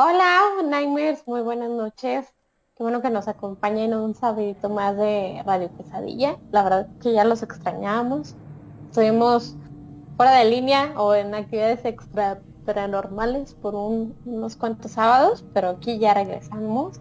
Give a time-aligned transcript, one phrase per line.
[0.00, 2.32] Hola, Nightmares, muy buenas noches.
[2.76, 6.38] Qué bueno que nos acompañen un sabadito más de Radio Pesadilla.
[6.52, 8.36] La verdad que ya los extrañábamos.
[8.90, 9.56] Estuvimos
[10.16, 16.14] fuera de línea o en actividades extra paranormales por unos cuantos sábados, pero aquí ya
[16.14, 17.00] regresamos.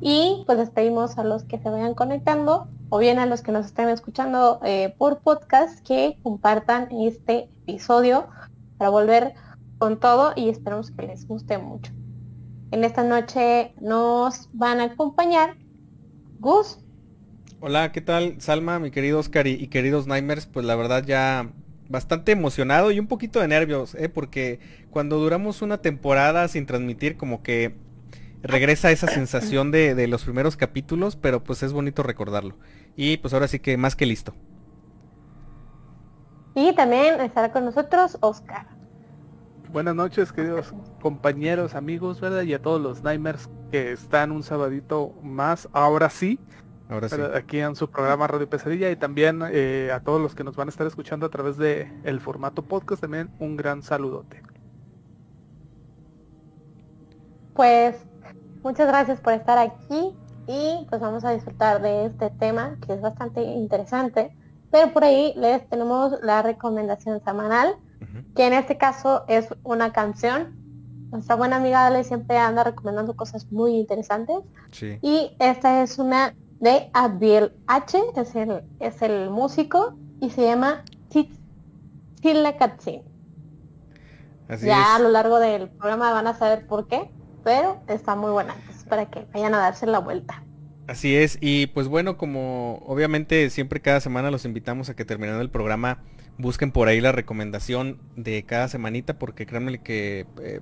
[0.00, 3.66] Y pues despedimos a los que se vayan conectando o bien a los que nos
[3.66, 8.28] estén escuchando eh, por podcast que compartan este episodio
[8.78, 9.34] para volver
[9.76, 11.92] con todo y esperamos que les guste mucho.
[12.72, 15.56] En esta noche nos van a acompañar
[16.40, 16.78] Gus.
[17.60, 18.40] Hola, ¿qué tal?
[18.40, 21.52] Salma, mi querido Oscar y, queridos Nightmares, pues la verdad ya
[21.90, 24.08] bastante emocionado y un poquito de nervios, ¿eh?
[24.08, 24.58] porque
[24.90, 27.76] cuando duramos una temporada sin transmitir como que
[28.40, 32.56] regresa esa sensación de, de, los primeros capítulos, pero pues es bonito recordarlo.
[32.96, 34.32] Y pues ahora sí que más que listo.
[36.54, 38.71] Y también estará con nosotros Oscar.
[39.72, 42.42] Buenas noches, queridos compañeros, amigos, ¿verdad?
[42.42, 46.38] Y a todos los Nightmares que están un sabadito más, ahora sí.
[46.90, 47.16] Ahora sí.
[47.34, 50.68] Aquí en su programa Radio Pesadilla y también eh, a todos los que nos van
[50.68, 54.42] a estar escuchando a través de el formato podcast, también un gran saludote.
[57.54, 57.96] Pues
[58.62, 60.14] muchas gracias por estar aquí
[60.48, 64.36] y pues vamos a disfrutar de este tema que es bastante interesante.
[64.70, 67.74] Pero por ahí les tenemos la recomendación semanal
[68.34, 70.56] que en este caso es una canción.
[71.10, 74.36] Nuestra buena amiga Ale siempre anda recomendando cosas muy interesantes.
[75.02, 80.84] Y esta es una de Abiel H, es el, es el músico, y se llama
[82.20, 83.02] Tila Katsin.
[84.62, 87.10] ya a lo largo del programa van a saber por qué,
[87.42, 88.54] pero está muy buena.
[88.92, 90.44] para que vayan a darse la vuelta.
[90.86, 95.40] Así es, y pues bueno, como obviamente siempre cada semana los invitamos a que terminando
[95.40, 96.02] el programa
[96.38, 100.60] busquen por ahí la recomendación de cada semanita porque créanme que eh,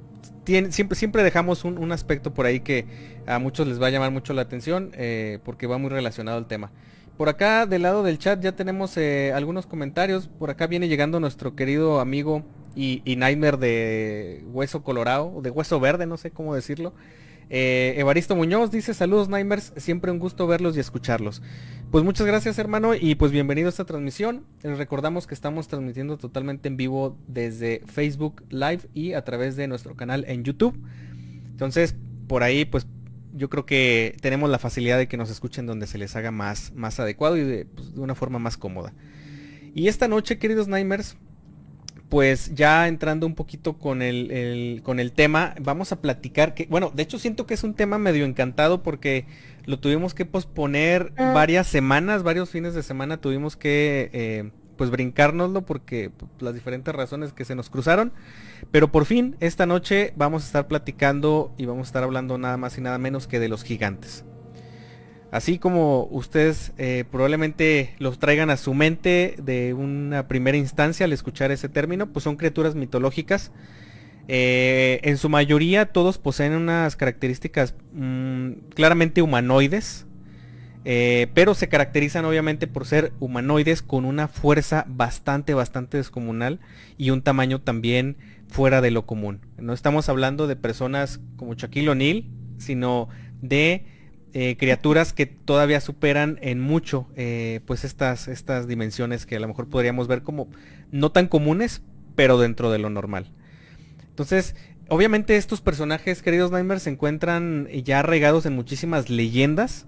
[0.70, 2.86] siempre, siempre dejamos un, aspecto por ahí que
[3.26, 6.46] a muchos les va a llamar mucho la atención eh, porque va muy relacionado al
[6.46, 6.70] tema.
[7.16, 10.28] Por acá del lado del chat ya tenemos eh, algunos comentarios.
[10.28, 12.44] Por acá viene llegando nuestro querido amigo
[12.74, 16.94] y, y Nightmare de Hueso Colorado, de Hueso Verde, no sé cómo decirlo.
[17.52, 21.42] Eh, Evaristo Muñoz dice saludos Nightmares, siempre un gusto verlos y escucharlos.
[21.90, 24.44] Pues muchas gracias hermano y pues bienvenido a esta transmisión.
[24.62, 29.66] Les recordamos que estamos transmitiendo totalmente en vivo desde Facebook Live y a través de
[29.66, 30.80] nuestro canal en YouTube.
[31.50, 31.96] Entonces
[32.28, 32.86] por ahí pues
[33.34, 36.72] yo creo que tenemos la facilidad de que nos escuchen donde se les haga más,
[36.76, 38.92] más adecuado y de, pues, una forma más cómoda.
[39.74, 41.16] Y esta noche queridos Nightmares
[42.10, 46.92] pues ya entrando un poquito con el, con el tema, vamos a platicar que, bueno,
[46.94, 49.26] de hecho siento que es un tema medio encantado porque
[49.64, 51.32] lo tuvimos que posponer ah.
[51.32, 56.92] varias semanas, varios fines de semana tuvimos que eh, pues brincárnoslo porque pues, las diferentes
[56.92, 58.12] razones que se nos cruzaron.
[58.72, 62.56] Pero por fin, esta noche vamos a estar platicando y vamos a estar hablando nada
[62.56, 64.24] más y nada menos que de los gigantes.
[65.30, 71.12] Así como ustedes eh, probablemente los traigan a su mente de una primera instancia al
[71.12, 73.52] escuchar ese término, pues son criaturas mitológicas.
[74.26, 80.06] Eh, en su mayoría todos poseen unas características mm, claramente humanoides,
[80.84, 86.58] eh, pero se caracterizan obviamente por ser humanoides con una fuerza bastante, bastante descomunal
[86.96, 88.16] y un tamaño también
[88.48, 89.40] fuera de lo común.
[89.58, 92.24] No estamos hablando de personas como Shaquille O'Neal,
[92.58, 93.08] sino
[93.42, 93.84] de
[94.32, 99.48] eh, criaturas que todavía superan en mucho eh, pues estas, estas dimensiones que a lo
[99.48, 100.48] mejor podríamos ver como
[100.92, 101.82] no tan comunes,
[102.14, 103.32] pero dentro de lo normal.
[104.08, 104.54] Entonces,
[104.88, 109.86] obviamente estos personajes, queridos Nightmares, se encuentran ya arraigados en muchísimas leyendas.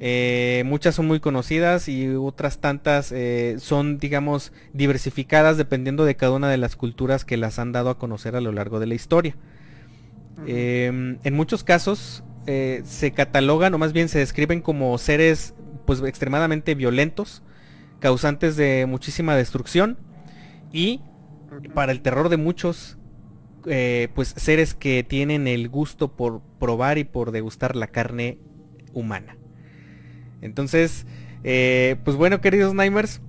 [0.00, 3.14] Eh, muchas son muy conocidas y otras tantas
[3.58, 7.98] son, digamos, diversificadas dependiendo de cada una de las culturas que las han dado a
[7.98, 9.34] conocer a lo largo de la historia.
[10.46, 15.54] en muchos casos, eh, se catalogan o más bien se describen como seres
[15.84, 17.42] pues extremadamente violentos,
[18.00, 19.98] causantes de muchísima destrucción
[20.72, 21.00] y
[21.74, 22.98] para el terror de muchos
[23.66, 28.38] eh, pues seres que tienen el gusto por probar y por degustar la carne
[28.92, 29.36] humana.
[30.40, 31.06] Entonces,
[31.42, 33.22] eh, pues bueno queridos Nightmares,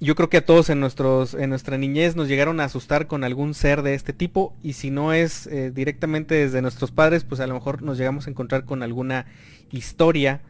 [0.00, 3.24] yo creo que a todos en, nuestros, en nuestra niñez nos llegaron a asustar con
[3.24, 7.40] algún ser de este tipo y si no es eh, directamente desde nuestros padres, pues
[7.40, 9.26] a lo mejor nos llegamos a encontrar con alguna
[9.72, 10.40] historia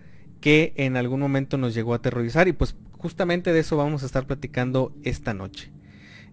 [0.40, 4.06] que en algún momento nos llegó a aterrorizar y pues justamente de eso vamos a
[4.06, 5.70] estar platicando esta noche.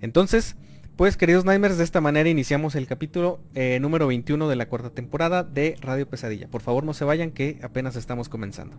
[0.01, 0.57] Entonces,
[0.97, 4.89] pues queridos Nightmares, de esta manera iniciamos el capítulo eh, número 21 de la cuarta
[4.89, 6.49] temporada de Radio Pesadilla.
[6.49, 8.75] Por favor no se vayan que apenas estamos comenzando.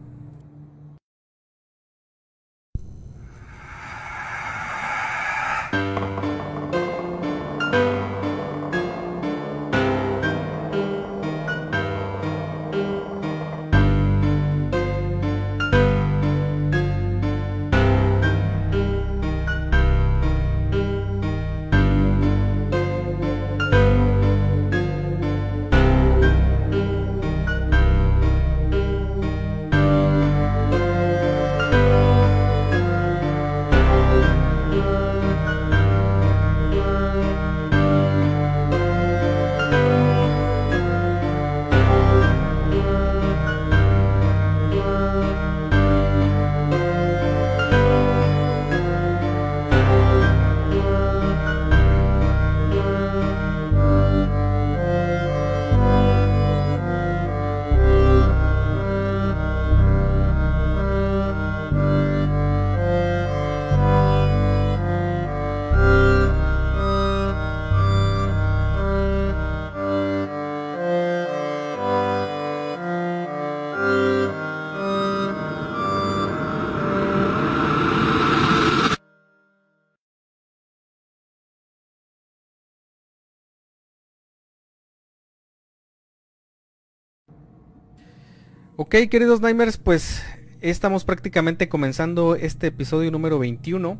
[88.78, 90.22] Ok, queridos Nimers, pues
[90.60, 93.96] estamos prácticamente comenzando este episodio número 21.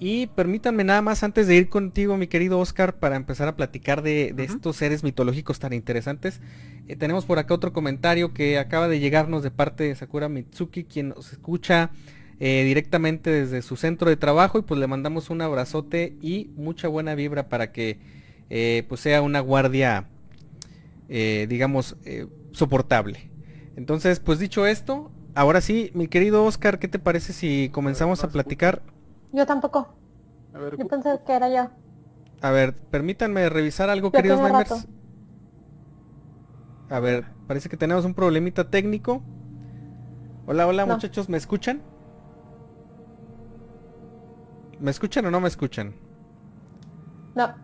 [0.00, 4.00] Y permítanme nada más antes de ir contigo, mi querido Oscar, para empezar a platicar
[4.00, 6.40] de, estos seres mitológicos tan interesantes.
[6.88, 10.84] Eh, tenemos por acá otro comentario que acaba de llegarnos de parte de Sakura Mitsuki,
[10.84, 11.90] quien nos escucha
[12.40, 16.88] eh, directamente desde su centro de trabajo y pues le mandamos un abrazote y mucha
[16.88, 17.98] buena vibra para que
[18.48, 20.08] eh, pues sea una guardia,
[21.08, 21.96] digamos,
[22.52, 23.33] soportable.
[23.76, 28.28] Entonces, pues dicho esto, ahora sí, mi querido Oscar, ¿qué te parece si comenzamos a
[28.28, 28.82] platicar?
[29.32, 29.94] Yo tampoco.
[30.78, 31.70] yo pensé que era yo.
[32.40, 34.86] A ver, permítanme revisar algo, queridos members.
[36.90, 39.22] A ver, parece que tenemos un problemita técnico.
[40.46, 41.82] Hola, hola muchachos, ¿me escuchan?
[44.78, 45.94] ¿Me escuchan o no me escuchan?
[47.34, 47.54] No.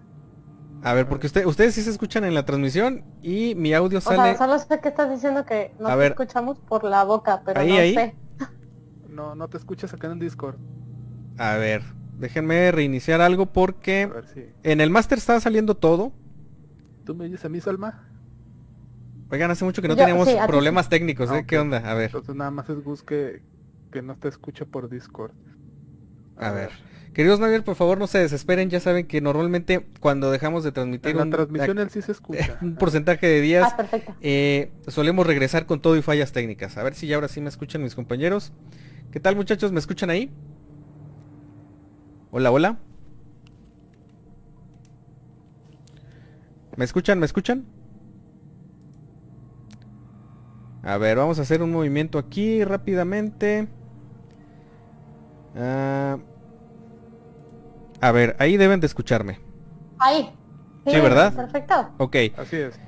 [0.82, 4.19] A ver, porque usted, ustedes sí se escuchan en la transmisión y mi audio sale...
[4.19, 7.62] O sea, solo sé que estás diciendo que no te escuchamos por la boca, pero
[7.62, 8.15] no sé.
[9.09, 10.56] No, no te escuchas acá en Discord.
[11.37, 11.82] A ver,
[12.19, 14.11] déjenme reiniciar algo porque
[14.62, 16.12] en el máster está saliendo todo.
[17.05, 18.06] ¿Tú me oyes a mí, Salma?
[19.31, 21.41] Oigan, hace mucho que no tenemos problemas técnicos, ¿eh?
[21.43, 21.79] Ah, ¿Qué onda?
[21.79, 22.06] A ver.
[22.06, 23.43] Entonces nada más es Gus que,
[24.03, 25.33] no te escucha por Discord.
[26.37, 26.71] A, ver.
[27.15, 31.11] Queridos Navier, por favor no se desesperen, ya saben que normalmente cuando dejamos de transmitir
[31.11, 32.59] en la transmisión él sí se escucha.
[32.62, 33.85] un porcentaje de días, ah,
[34.21, 36.77] eh, solemos regresar con todo y fallas técnicas.
[36.77, 38.53] A ver si ya ahora sí me escuchan mis compañeros.
[39.11, 39.73] ¿Qué tal muchachos?
[39.73, 40.31] ¿Me escuchan ahí?
[42.31, 42.79] Hola, hola.
[46.77, 47.19] ¿Me escuchan?
[47.19, 47.65] ¿Me escuchan?
[50.85, 53.67] A ver, vamos a hacer un movimiento aquí rápidamente.
[55.57, 56.19] Ah,
[58.00, 59.38] a ver, ahí deben de escucharme.
[59.99, 60.31] Ahí.
[60.87, 61.35] Sí, ¿verdad?
[61.35, 61.91] Perfecto.
[61.99, 62.17] Ok.
[62.37, 62.79] Así es.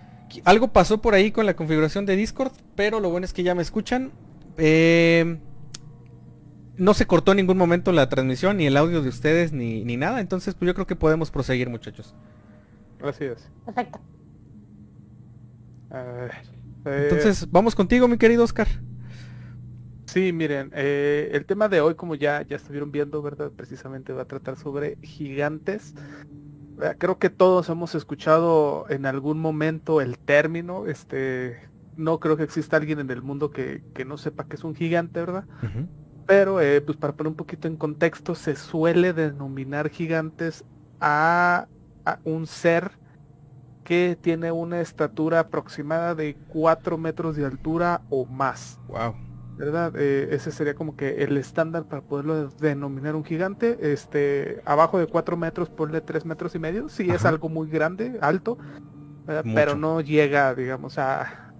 [0.45, 3.55] Algo pasó por ahí con la configuración de Discord, pero lo bueno es que ya
[3.55, 4.13] me escuchan.
[4.57, 5.39] Eh,
[6.77, 10.21] no se cortó en ningún momento la transmisión, ni el audio de ustedes, ni, nada.
[10.21, 12.15] Entonces, pues yo creo que podemos proseguir, muchachos.
[12.99, 13.51] Gracias.
[13.67, 14.01] Perfecto.
[15.91, 16.31] Eh,
[16.85, 18.69] Entonces, vamos contigo, mi querido Oscar.
[20.13, 23.51] Sí, miren, eh, el tema de hoy, como ya, ya estuvieron viendo, ¿verdad?
[23.51, 25.95] Precisamente va a tratar sobre gigantes.
[26.83, 31.67] Eh, creo que todos hemos escuchado en algún momento el término, este,
[31.97, 35.19] no creo que exista alguien en el mundo que, no sepa que es un gigante,
[35.19, 35.47] ¿verdad?
[36.27, 40.63] Pero, eh, pues para poner un poquito en contexto, se suele denominar gigantes
[41.01, 41.69] a,
[42.25, 42.99] un ser
[43.83, 48.79] que tiene una estatura aproximada de 4 metros de altura o más.
[48.89, 49.32] Wow.
[49.57, 49.93] ¿Verdad?
[49.97, 53.93] Eh, ese sería como que el estándar para poderlo denominar un gigante.
[53.93, 56.89] Este, abajo de 4 metros, ponle 3 metros y medio.
[56.89, 58.59] Sí es algo muy grande, alto,
[59.55, 61.53] pero no llega, digamos, a,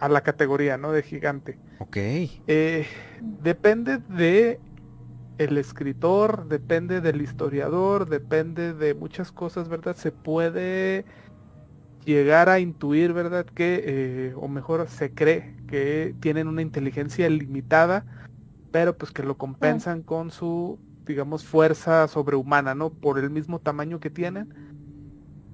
[0.00, 0.92] a la categoría, ¿no?
[0.92, 1.58] De gigante.
[1.78, 1.96] Ok.
[1.96, 2.86] Eh,
[3.20, 4.60] depende de
[5.38, 9.96] el escritor, depende del historiador, depende de muchas cosas, ¿verdad?
[9.96, 11.04] Se puede
[12.04, 13.46] llegar a intuir, ¿verdad?
[13.46, 18.04] Que, eh, o mejor, se cree que tienen una inteligencia limitada,
[18.70, 22.90] pero pues que lo compensan con su, digamos, fuerza sobrehumana, ¿no?
[22.90, 24.70] Por el mismo tamaño que tienen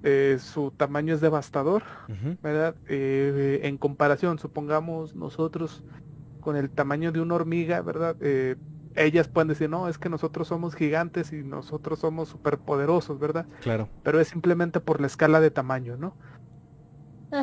[0.09, 1.83] eh, su tamaño es devastador,
[2.41, 2.77] ¿verdad?
[2.87, 5.83] Eh, en comparación, supongamos nosotros
[6.41, 8.15] con el tamaño de una hormiga, ¿verdad?
[8.21, 8.55] Eh,
[8.95, 13.47] ellas pueden decir, no, es que nosotros somos gigantes y nosotros somos superpoderosos, ¿verdad?
[13.63, 13.89] Claro.
[14.05, 16.15] Pero es simplemente por la escala de tamaño, ¿no?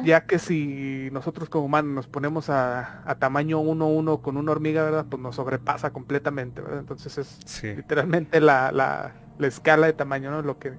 [0.04, 5.06] Ya que si nosotros como humanos nos ponemos a, tamaño 1-1 con una hormiga, ¿verdad?
[5.10, 6.80] Pues nos sobrepasa completamente, ¿verdad?
[6.80, 10.42] Entonces es literalmente la, la, la, escala de tamaño, ¿no?
[10.42, 10.74] Lo que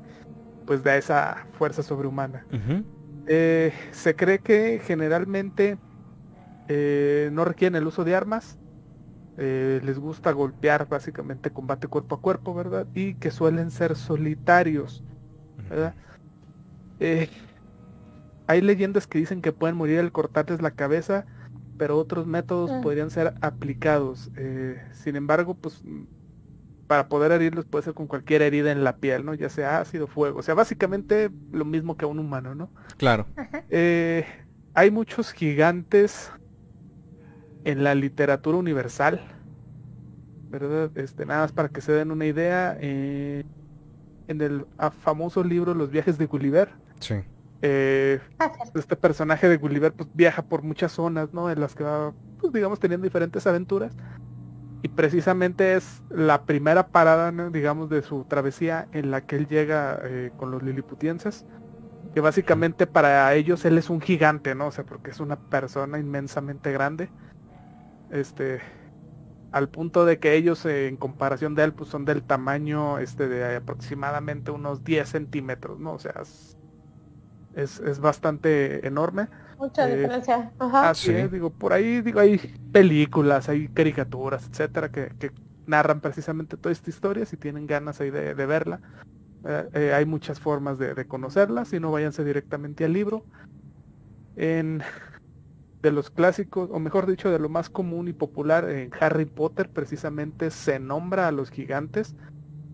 [0.67, 2.47] pues da esa fuerza sobrehumana.
[3.27, 5.79] Eh, se cree que generalmente
[6.69, 8.59] eh, no requieren el uso de armas,
[9.37, 12.87] eh, les gusta golpear básicamente combate cuerpo a cuerpo, ¿verdad?
[12.95, 15.05] Y que suelen ser solitarios,
[15.69, 15.95] ¿verdad?
[18.47, 21.27] Hay leyendas que dicen que pueden morir al cortarles la cabeza,
[21.79, 22.81] pero otros métodos ah.
[22.83, 24.31] podrían ser aplicados.
[24.93, 25.83] sin embargo, pues
[26.87, 29.35] para poder herirlos puede ser con cualquier herida en la piel, ¿no?
[29.35, 30.39] Ya sea ácido, fuego.
[30.39, 32.71] O sea, básicamente lo mismo que a un humano, ¿no?
[32.97, 33.27] Claro.
[33.71, 34.25] Eh,
[34.75, 36.31] hay muchos gigantes
[37.65, 39.21] en la literatura universal.
[40.51, 40.91] ¿Verdad?
[40.97, 42.77] Este, nada más para que se den una idea.
[42.81, 43.45] Eh,
[44.29, 44.67] en el
[45.01, 46.71] famoso libro Los viajes de Gulliver.
[47.01, 47.17] Sí.
[47.67, 48.21] Eh,
[48.75, 51.51] este personaje de Gulliver pues viaja por muchas zonas, ¿no?
[51.51, 53.97] En las que va, pues digamos, teniendo diferentes aventuras
[54.83, 59.99] y precisamente es la primera parada, digamos, de su travesía en la que él llega
[60.03, 61.47] eh, con los liliputienses,
[62.13, 64.67] que básicamente para ellos él es un gigante, ¿no?
[64.67, 67.09] O sea, porque es una persona inmensamente grande.
[68.11, 68.61] Este,
[69.53, 73.57] al punto de que ellos en comparación de él pues son del tamaño este de
[73.57, 75.95] aproximadamente unos 10 centímetros, ¿no?
[75.95, 76.54] O sea, es,
[77.57, 79.29] es, bastante enorme.
[79.59, 80.53] Mucha eh, diferencia.
[80.59, 80.91] Ajá.
[80.91, 82.39] Así digo, por ahí digo, hay
[82.73, 85.31] películas, hay caricaturas, etcétera, que, que
[85.67, 88.81] narran precisamente toda esta historia, si tienen ganas ahí de, verla.
[89.47, 93.25] Eh, eh, hay muchas formas de, de conocerla, si no váyanse directamente al libro.
[94.37, 94.83] En
[95.85, 99.69] de los clásicos, o mejor dicho, de lo más común y popular en Harry Potter,
[99.69, 102.15] precisamente se nombra a los gigantes.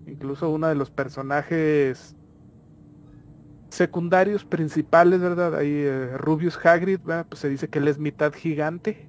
[0.06, 2.14] Incluso uno de los personajes
[3.70, 5.54] secundarios principales, ¿verdad?
[5.54, 9.08] Ahí eh, Rubius Hagrid, Pues se dice que él es mitad gigante.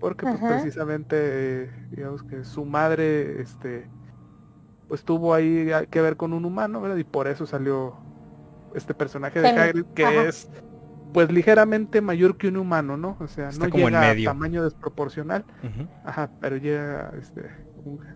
[0.00, 3.88] Porque pues, precisamente, eh, digamos que su madre, este,
[4.88, 6.96] pues tuvo ahí que ver con un humano, ¿verdad?
[6.96, 7.96] Y por eso salió
[8.74, 10.50] este personaje de Hagrid, que es
[11.12, 13.16] pues ligeramente mayor que un humano, ¿no?
[13.20, 15.44] O sea, no llega a tamaño desproporcional.
[16.04, 17.66] Ajá, pero llega este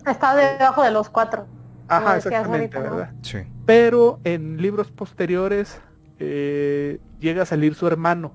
[0.06, 1.46] está debajo de los cuatro.
[1.90, 3.12] Ajá, exactamente, ¿verdad?
[3.22, 3.38] Sí.
[3.66, 5.80] Pero en libros posteriores
[6.18, 8.32] eh, llega a salir su hermano,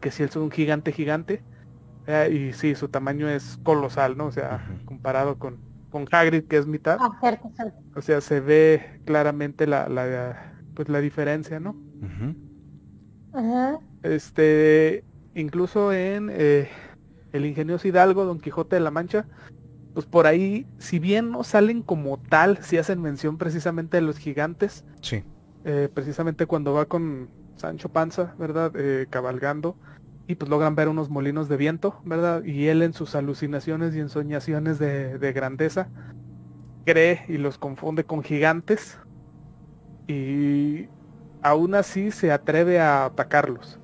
[0.00, 1.42] que si él es un gigante gigante,
[2.30, 4.26] y sí, su tamaño es colosal, ¿no?
[4.26, 5.58] O sea, comparado con,
[5.90, 6.98] con Hagrid, que es mitad.
[7.00, 7.78] Ah, cierto, cierto.
[7.96, 11.76] O sea, se ve claramente la, la, pues la diferencia, ¿no?
[14.02, 16.68] Este, incluso en eh,
[17.32, 19.26] El ingenioso Hidalgo, Don Quijote de la Mancha,
[19.94, 24.18] pues por ahí, si bien no salen como tal, si hacen mención precisamente de los
[24.18, 24.84] gigantes.
[25.00, 25.22] Sí.
[25.64, 28.72] Eh, precisamente cuando va con Sancho Panza, ¿verdad?
[28.74, 29.76] Eh, cabalgando.
[30.26, 32.42] Y pues logran ver unos molinos de viento, ¿verdad?
[32.44, 35.88] Y él en sus alucinaciones y ensoñaciones de, de grandeza
[36.84, 38.98] cree y los confunde con gigantes.
[40.06, 40.88] Y
[41.42, 43.78] aún así se atreve a atacarlos.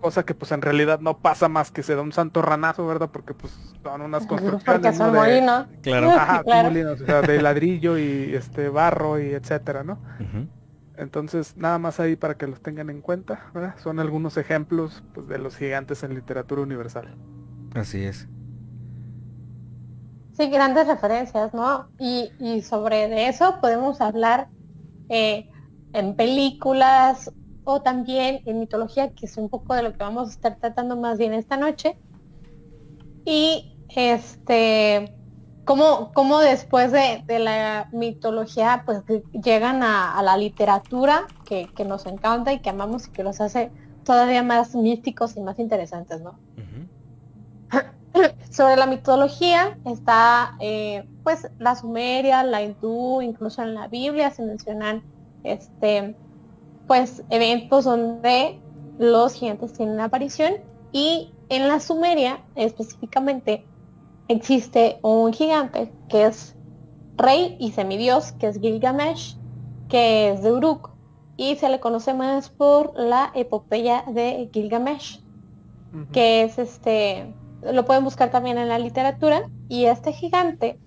[0.00, 3.10] Cosa que pues en realidad no pasa más que se da un santo ranazo, ¿verdad?
[3.12, 3.52] Porque pues
[3.82, 5.66] son unas construcciones son molinos.
[5.82, 6.10] Claro.
[6.10, 9.98] Ajá, molinos, o sea, de ladrillo y este barro y etcétera, ¿no?
[10.96, 13.74] Entonces, nada más ahí para que los tengan en cuenta, ¿verdad?
[13.78, 17.16] Son algunos ejemplos pues, de los gigantes en literatura universal.
[17.74, 18.28] Así es.
[20.32, 21.88] Sí, grandes referencias, ¿no?
[21.98, 24.48] Y, y sobre eso podemos hablar
[25.08, 25.50] eh,
[25.92, 27.32] en películas
[27.64, 30.96] o también en mitología, que es un poco de lo que vamos a estar tratando
[30.96, 31.98] más bien esta noche.
[33.24, 35.14] Y este,
[35.64, 39.02] como, como después de, la mitología, pues
[39.32, 43.70] llegan a, la literatura que, nos encanta y que amamos y que los hace
[44.04, 46.38] todavía más místicos y más interesantes, ¿no?
[48.50, 54.42] Sobre la mitología está eh, pues la sumeria, la hindú, incluso en la Biblia se
[54.42, 55.04] mencionan
[55.44, 56.16] este,
[56.90, 58.58] pues eventos donde
[58.98, 60.54] los gigantes tienen aparición
[60.90, 63.64] y en la Sumeria específicamente
[64.26, 66.56] existe un gigante que es
[67.16, 69.36] rey y semidios, que es Gilgamesh,
[69.88, 70.90] que es de Uruk
[71.36, 75.20] y se le conoce más por la epopeya de Gilgamesh,
[76.10, 77.32] que es este,
[77.62, 80.80] lo pueden buscar también en la literatura y este gigante,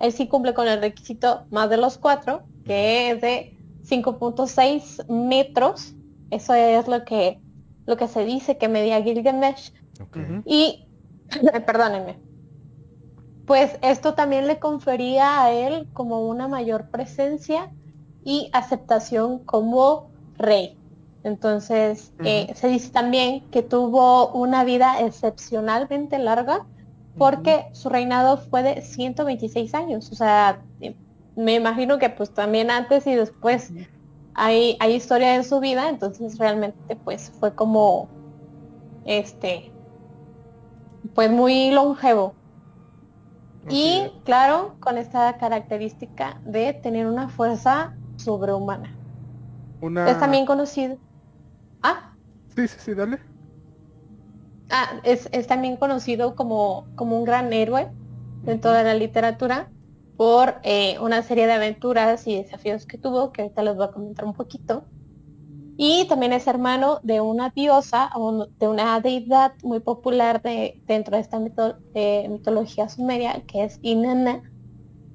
[0.00, 5.94] él sí cumple con el requisito más de los cuatro, que es de 5.6 metros.
[6.30, 7.40] Eso es lo que,
[7.86, 9.72] lo que se dice que medía Gilgamesh.
[10.44, 10.86] Y,
[11.66, 12.18] perdónenme,
[13.46, 17.70] pues esto también le confería a él como una mayor presencia
[18.24, 20.78] y aceptación como rey.
[21.24, 26.66] Entonces, eh, se dice también que tuvo una vida excepcionalmente larga
[27.16, 30.10] porque su reinado fue de 126 años.
[30.10, 30.62] O sea,
[31.36, 33.74] me imagino que pues también antes y después
[34.34, 38.08] hay, hay historia de su vida, entonces realmente pues fue como
[39.04, 39.72] este
[41.14, 42.34] pues muy longevo.
[43.68, 49.00] y claro, con esta característica de tener una fuerza sobrehumana.
[50.04, 50.98] Es también conocido.
[51.82, 52.16] Ah.
[52.56, 53.18] Sí, sí, sí, dale.
[54.70, 57.90] Ah, es, es también conocido como, como un gran héroe
[58.46, 59.71] en toda la literatura
[60.22, 63.90] por eh, una serie de aventuras y desafíos que tuvo, que ahorita les voy a
[63.90, 64.84] comentar un poquito.
[65.76, 68.08] Y también es hermano de una diosa,
[68.60, 74.44] de una deidad muy popular de, dentro de esta mitología sumeria, que es Inanna,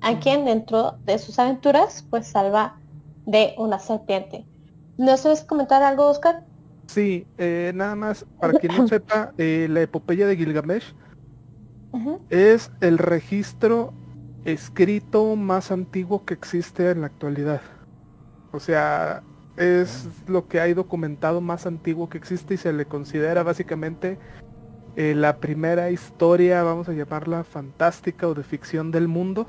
[0.01, 2.77] a quien dentro de sus aventuras pues salva
[3.25, 4.45] de una serpiente.
[4.97, 6.43] ¿No sabes comentar algo, Oscar?
[6.87, 10.93] Sí, eh, nada más, para quien no sepa, eh, la epopeya de Gilgamesh
[12.29, 13.93] es el registro
[14.47, 17.61] escrito más antiguo que existe en la actualidad.
[18.53, 19.21] O sea,
[19.57, 24.17] es lo que hay documentado más antiguo que existe y se le considera básicamente
[24.95, 29.47] eh, la primera historia, vamos a llamarla fantástica o de ficción del mundo.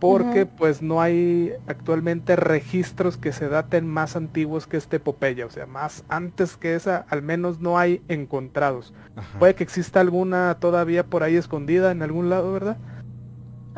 [0.00, 5.50] Porque pues no hay actualmente registros que se daten más antiguos que este epopeya, o
[5.50, 8.92] sea, más antes que esa, al menos no hay encontrados.
[9.38, 12.78] Puede que exista alguna todavía por ahí escondida en algún lado, ¿verdad?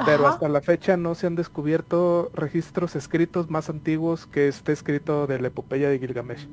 [0.04, 5.26] Pero hasta la fecha no se han descubierto registros escritos más antiguos que este escrito
[5.26, 6.48] de la epopeya de Gilgamesh.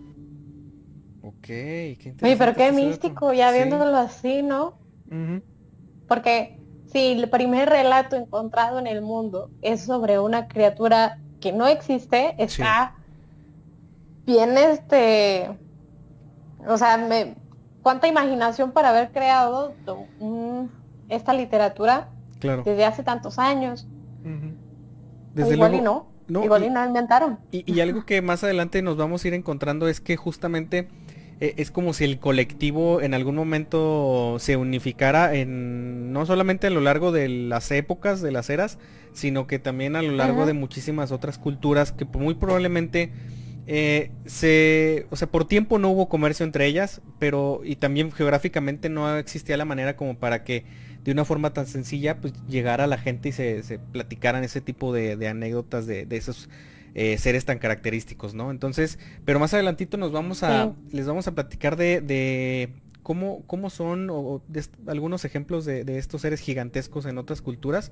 [1.22, 4.78] Ok, qué Oye, pero qué místico, ya viéndolo así, ¿no?
[6.08, 11.68] Porque si el primer relato encontrado en el mundo es sobre una criatura que no
[11.68, 12.96] existe, está
[14.25, 15.50] bien este,
[16.68, 17.36] o sea, me,
[17.84, 19.74] cuánta imaginación para haber creado
[21.10, 22.10] esta literatura
[22.46, 23.88] desde hace tantos años.
[25.36, 27.40] igual y no, igual y, no inventaron.
[27.51, 30.88] y algo que más adelante nos vamos a ir encontrando es que justamente
[31.42, 36.70] eh, es como si el colectivo en algún momento se unificara en no solamente a
[36.70, 38.79] lo largo de las épocas, de las eras,
[39.12, 43.12] sino que también a lo largo de muchísimas otras culturas que muy probablemente
[43.68, 48.88] eh, se, o sea, por tiempo no hubo comercio entre ellas, pero y también geográficamente
[48.88, 50.64] no existía la manera como para que
[51.05, 54.91] de una forma tan sencilla pues llegara la gente y se, se platicaran ese tipo
[54.91, 56.50] de, anécdotas de, de esos
[56.96, 58.50] eh, seres tan característicos, ¿no?
[58.50, 64.09] Entonces, pero más adelantito nos vamos a, les vamos a platicar de, cómo, cómo son
[64.09, 64.41] o,
[64.87, 67.91] algunos ejemplos de, estos seres gigantescos en otras culturas.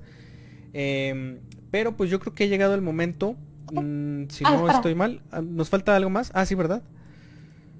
[0.72, 1.38] Em,
[1.70, 3.36] pero pues yo creo que ha llegado el momento,
[3.72, 6.32] mm, si ah, no estoy mal, ah, ¿nos falta algo más?
[6.34, 6.82] Ah, sí, ¿verdad?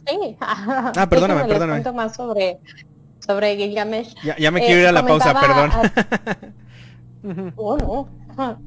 [0.07, 0.37] Sí.
[0.41, 1.91] ah, perdóname, perdóname.
[1.93, 2.59] más sobre,
[3.25, 4.15] sobre Gilgamesh.
[4.39, 5.71] Ya, me quiero ir a la pausa, perdón.
[7.57, 8.59] oh, no.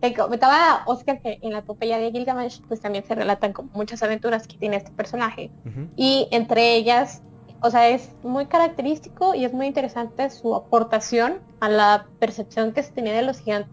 [0.00, 4.46] Te comentaba Oscar que en la epopeya de Gilgamesh pues también se relatan muchas aventuras
[4.46, 5.50] que tiene este personaje.
[5.94, 7.22] Y entre ellas,
[7.60, 12.82] o sea, es muy característico y es muy interesante su aportación a la percepción que
[12.82, 13.68] se tenía de los gigantes.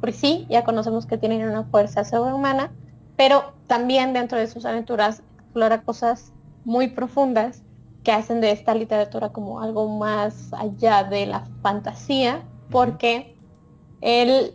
[0.00, 2.72] Por sí, ya conocemos que tienen una fuerza sobrehumana,
[3.16, 6.32] pero también dentro de sus aventuras explora cosas
[6.64, 7.62] muy profundas
[8.02, 13.36] que hacen de esta literatura como algo más allá de la fantasía, porque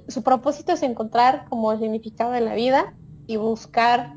[0.08, 2.94] su propósito es encontrar como el significado de la vida
[3.26, 4.16] y buscar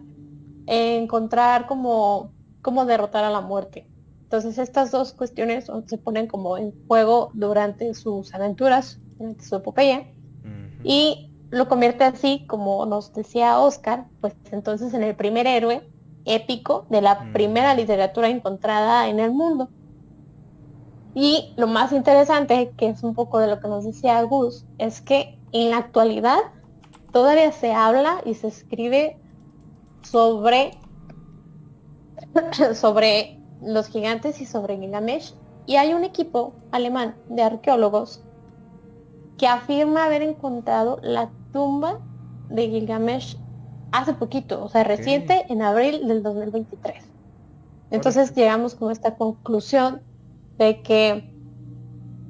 [0.66, 3.86] encontrar como cómo derrotar a la muerte.
[4.22, 10.06] Entonces estas dos cuestiones se ponen como en juego durante sus aventuras, durante su epopeya.
[10.84, 15.88] Y lo convierte así, como nos decía Oscar, pues entonces en el primer héroe
[16.24, 19.68] épico de la primera literatura encontrada en el mundo.
[21.14, 25.00] Y lo más interesante, que es un poco de lo que nos decía Gus, es
[25.00, 26.38] que en la actualidad
[27.12, 29.18] todavía se habla y se escribe
[30.02, 30.78] sobre,
[32.74, 35.34] sobre los gigantes y sobre Gilgamesh.
[35.66, 38.22] Y hay un equipo alemán de arqueólogos
[39.36, 42.00] que afirma haber encontrado la tumba
[42.48, 43.36] de Gilgamesh
[43.92, 47.04] hace poquito, o sea, reciente, en abril del 2023.
[47.90, 50.00] Entonces llegamos con esta conclusión
[50.58, 51.34] de que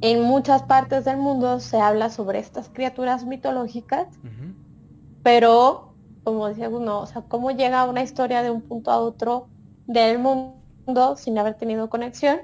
[0.01, 4.09] en muchas partes del mundo se habla sobre estas criaturas mitológicas,
[5.23, 5.94] pero
[6.25, 9.49] como decía uno, o sea, cómo llega una historia de un punto a otro
[9.87, 12.38] del mundo sin haber tenido conexión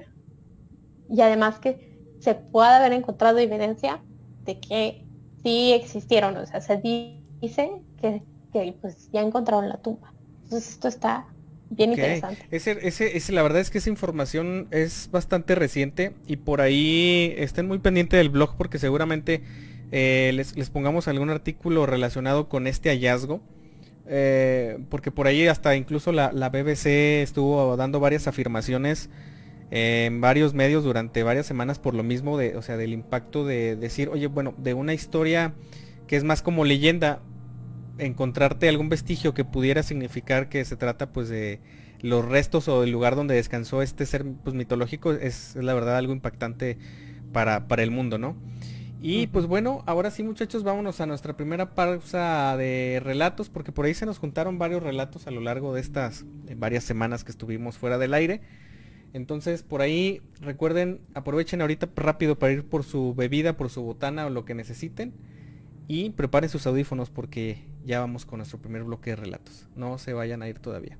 [1.09, 4.01] y además que se pueda haber encontrado evidencia
[4.43, 5.05] de que
[5.43, 10.13] sí existieron, o sea, se dice que, que pues ya encontraron la tumba.
[10.43, 11.27] Entonces esto está
[11.69, 12.45] Bien interesante.
[12.51, 17.79] Ese, la verdad es que esa información es bastante reciente y por ahí estén muy
[17.79, 19.41] pendientes del blog porque seguramente
[19.91, 23.41] eh, les, pongamos algún artículo relacionado con este hallazgo.
[24.09, 29.09] Eh, porque por ahí hasta incluso la, BBC estuvo dando varias afirmaciones
[29.69, 33.75] en varios medios durante varias semanas por lo mismo de, o sea, del impacto de
[33.75, 35.53] decir, oye, bueno, de una historia
[36.07, 37.19] que es más como leyenda,
[37.97, 41.59] encontrarte algún vestigio que pudiera significar que se trata pues de
[42.01, 46.13] los restos o del lugar donde descansó este ser pues, mitológico es, la verdad algo
[46.13, 46.77] impactante
[47.31, 48.35] para, para el mundo, ¿no?
[48.99, 53.85] Y pues bueno, ahora sí muchachos, vámonos a nuestra primera pausa de relatos, porque por
[53.85, 57.77] ahí se nos juntaron varios relatos a lo largo de estas varias semanas que estuvimos
[57.77, 58.41] fuera del aire.
[59.13, 64.25] Entonces por ahí recuerden, aprovechen ahorita rápido para ir por su bebida, por su botana
[64.25, 65.13] o lo que necesiten.
[65.87, 69.69] Y preparen sus audífonos porque ya vamos con nuestro primer bloque de relatos.
[69.75, 70.97] No se vayan a ir todavía.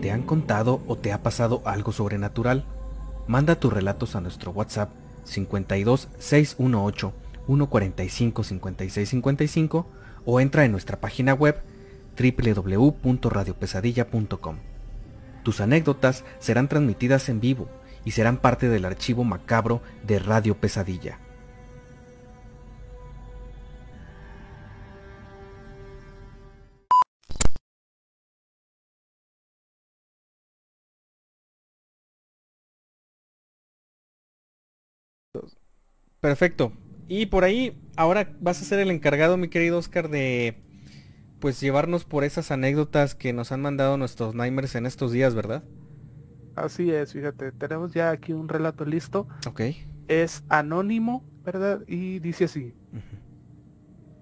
[0.00, 2.64] ¿Te han contado o te ha pasado algo sobrenatural?
[3.26, 4.90] Manda tus relatos a nuestro WhatsApp
[5.24, 7.12] 52 618
[7.46, 9.86] 145 5655
[10.24, 11.60] o entra en nuestra página web
[12.18, 14.56] www.radiopesadilla.com.
[15.42, 17.68] Tus anécdotas serán transmitidas en vivo
[18.06, 21.18] y serán parte del archivo macabro de Radio Pesadilla.
[36.20, 36.72] Perfecto.
[37.08, 40.62] Y por ahí, ahora vas a ser el encargado, mi querido Oscar, de
[41.40, 45.64] pues llevarnos por esas anécdotas que nos han mandado nuestros Nightmares en estos días, ¿verdad?
[46.56, 49.28] Así es, fíjate, tenemos ya aquí un relato listo.
[49.46, 49.60] Ok.
[50.08, 51.82] Es anónimo, ¿verdad?
[51.86, 52.74] Y dice así.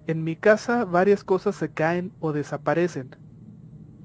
[0.07, 3.15] En mi casa varias cosas se caen o desaparecen.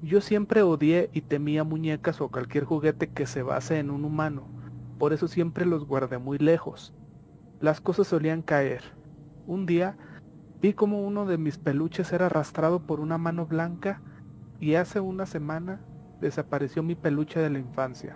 [0.01, 4.47] Yo siempre odié y temía muñecas o cualquier juguete que se base en un humano.
[4.97, 6.93] Por eso siempre los guardé muy lejos.
[7.59, 8.81] Las cosas solían caer.
[9.45, 9.97] Un día
[10.61, 13.99] Vi como uno de mis peluches era arrastrado por una mano blanca
[14.59, 15.81] y hace una semana
[16.21, 18.15] desapareció mi peluche de la infancia.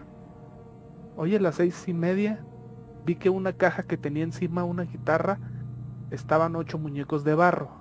[1.18, 2.46] Hoy a las seis y media
[3.06, 5.40] vi que una caja que tenía encima una guitarra
[6.12, 7.72] estaban ocho muñecos de barro,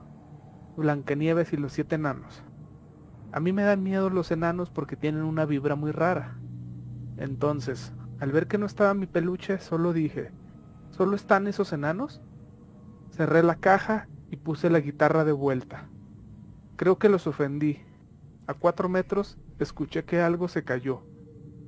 [0.76, 2.42] Blancanieves y los siete enanos.
[3.32, 6.36] A mí me dan miedo los enanos porque tienen una vibra muy rara.
[7.16, 10.32] Entonces, al ver que no estaba mi peluche, solo dije,
[10.90, 12.22] ¿solo están esos enanos?
[13.10, 15.88] Cerré la caja y puse la guitarra de vuelta.
[16.76, 17.80] Creo que los ofendí.
[18.46, 21.02] A cuatro metros escuché que algo se cayó.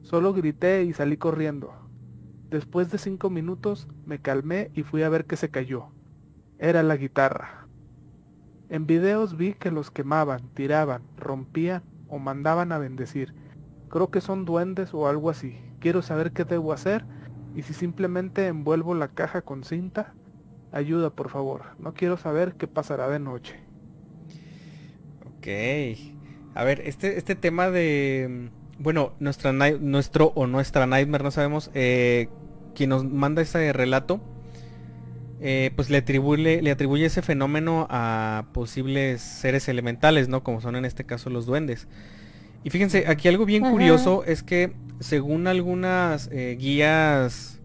[0.03, 1.73] Solo grité y salí corriendo.
[2.51, 5.89] Después de cinco minutos me calmé y fui a ver qué se cayó.
[6.59, 7.67] Era la guitarra.
[8.69, 13.35] En videos vi que los quemaban, tiraban, rompían o mandaban a bendecir.
[13.89, 15.59] Creo que son duendes o algo así.
[15.81, 17.05] Quiero saber qué debo hacer
[17.55, 20.15] y si simplemente envuelvo la caja con cinta
[20.73, 21.63] Ayuda, por favor.
[21.79, 23.59] No quiero saber qué pasará de noche.
[25.39, 26.16] Ok.
[26.57, 28.49] A ver, este, este tema de...
[28.79, 32.29] Bueno, nuestra, nuestro o nuestra Nightmare, no sabemos, eh,
[32.75, 34.21] quien nos manda ese relato,
[35.41, 40.43] eh, pues le atribuye, le atribuye ese fenómeno a posibles seres elementales, ¿no?
[40.43, 41.89] Como son en este caso los duendes.
[42.65, 47.61] Y fíjense, aquí algo bien curioso es que según algunas eh, guías,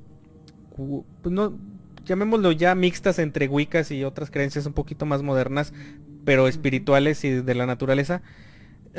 [0.75, 1.57] pues no,
[2.05, 5.73] llamémoslo ya mixtas entre Wiccas y otras creencias un poquito más modernas,
[6.25, 8.21] pero espirituales y de la naturaleza,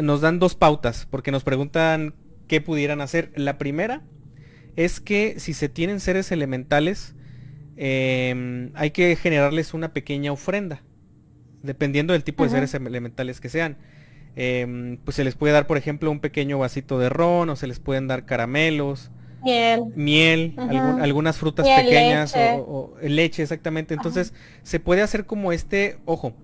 [0.01, 2.15] nos dan dos pautas, porque nos preguntan
[2.49, 3.33] qué pudieran hacer.
[3.35, 4.03] La primera
[4.77, 7.15] es que si se tienen seres elementales,
[7.77, 10.83] em, hay que generarles una pequeña ofrenda,
[11.63, 13.77] dependiendo del tipo de seres elementales que sean.
[14.35, 17.67] Em, pues se les puede dar, por ejemplo, un pequeño vasito de ron, o se
[17.67, 19.11] les pueden dar caramelos,
[19.43, 19.93] Miel.
[19.97, 20.55] Miel,
[21.01, 23.95] algunas frutas pequeñas O, leche, exactamente.
[23.95, 26.35] Entonces, se puede hacer como este, ojo,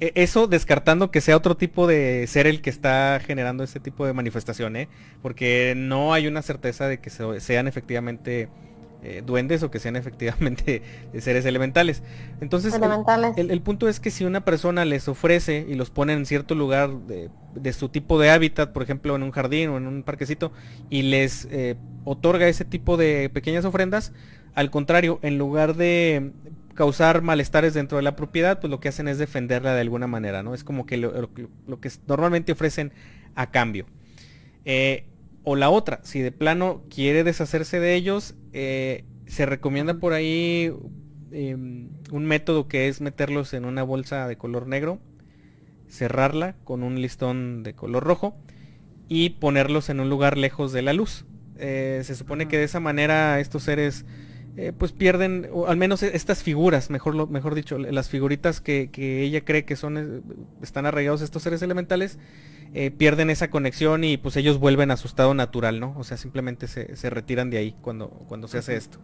[0.00, 4.12] eso descartando que sea otro tipo de ser el que está generando este tipo de
[4.12, 4.88] manifestación, ¿eh?
[5.22, 8.48] Porque no hay una certeza de que sean efectivamente
[9.00, 10.82] eh, duendes o que sean efectivamente
[11.18, 12.02] seres elementales.
[12.40, 12.74] Entonces,
[13.36, 16.90] El, punto es que si una persona les ofrece y los pone en cierto lugar
[17.06, 17.30] de,
[17.72, 20.52] su tipo de hábitat, por ejemplo en un jardín o en un parquecito,
[20.90, 24.12] y les eh, otorga ese tipo de pequeñas ofrendas,
[24.54, 26.32] al contrario, en lugar de
[26.78, 30.44] causar malestares dentro de la propiedad, pues lo que hacen es defenderla de alguna manera,
[30.44, 30.54] ¿no?
[30.54, 32.92] Es como que lo, que normalmente ofrecen
[33.34, 33.84] a cambio.
[34.64, 35.06] Eh,
[35.42, 40.72] o la otra, si de plano quiere deshacerse de ellos, eh, se recomienda por ahí
[41.32, 45.00] em, un método que es meterlos en una bolsa de color negro,
[45.88, 48.36] cerrarla con un listón de color rojo
[49.08, 51.24] y ponerlos en un lugar lejos de la luz.
[51.58, 54.04] Eh, se supone que de esa manera estos seres
[54.56, 59.22] eh, pues pierden, o al menos estas figuras, mejor, mejor dicho, las figuritas que, que
[59.22, 60.22] ella cree que son,
[60.62, 62.18] están arraigados estos seres elementales,
[62.74, 65.94] eh, pierden esa conexión y pues ellos vuelven a su estado natural, ¿no?
[65.96, 68.98] O sea, simplemente se, retiran de ahí cuando, cuando se hace esto.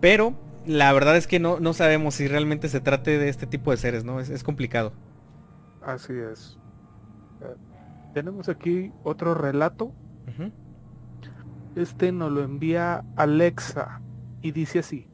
[0.00, 3.72] Pero la verdad es que no, no sabemos si realmente se trate de este tipo
[3.72, 4.20] de seres, ¿no?
[4.20, 4.92] Es, complicado.
[5.82, 6.56] Así es.
[7.40, 7.56] Eh,
[8.14, 9.92] tenemos aquí otro relato.
[11.74, 14.02] Este nos lo envía Alexa
[14.42, 15.08] y dice así.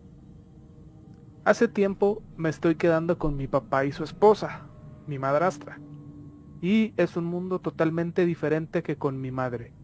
[1.45, 4.67] Hace tiempo me estoy quedando con mi papá y su esposa,
[5.07, 5.79] mi madrastra
[6.65, 9.75] y es un mundo totalmente diferente que con mi madre.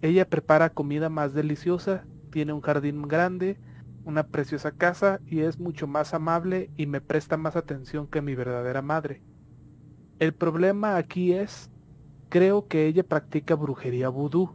[0.00, 3.60] Ella prepara comida más deliciosa, tiene un jardín grande,
[4.06, 8.34] una preciosa casa y es mucho más amable y me presta más atención que mi
[8.34, 9.22] verdadera madre.
[10.18, 11.70] El problema aquí es,
[12.30, 14.52] creo que ella practica brujería vudú.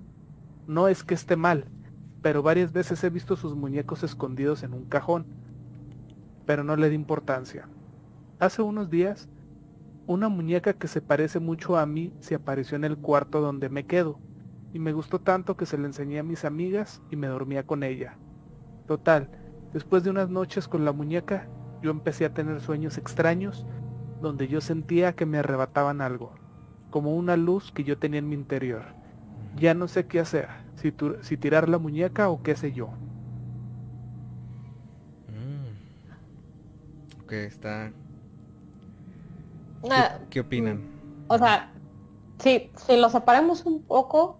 [0.66, 1.68] No es que esté mal,
[2.24, 5.26] pero varias veces he visto sus muñecos escondidos en un cajón.
[6.48, 7.68] Pero no le di importancia.
[8.40, 9.30] Hace unos días
[10.08, 13.86] una muñeca que se parece mucho a mí se apareció en el cuarto donde me
[13.86, 14.20] quedo.
[14.74, 17.84] Y me gustó tanto que se la enseñé a mis amigas y me dormía con
[17.84, 18.18] ella.
[18.88, 19.30] Total,
[19.74, 21.48] después de unas noches con la muñeca,
[21.82, 23.66] yo empecé a tener sueños extraños
[24.22, 26.34] donde yo sentía que me arrebataban algo,
[26.90, 29.03] como una luz que yo tenía en mi interior.
[29.58, 32.88] Ya no sé qué hacer, si, si tirar la muñeca o qué sé yo.
[35.28, 35.68] Mm.
[37.24, 37.92] Ok, está...
[40.30, 40.82] ¿Qué, opinan?
[41.28, 41.72] O sea,
[42.40, 44.40] si, si lo separamos un poco,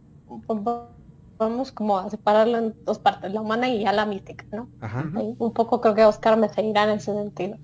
[1.38, 4.70] vamos como a separarlo en dos partes, la humana y ya la mística, ¿no?
[4.80, 5.12] Ajá.
[5.14, 7.58] un poco creo que Oscar me seguirá en ese sentido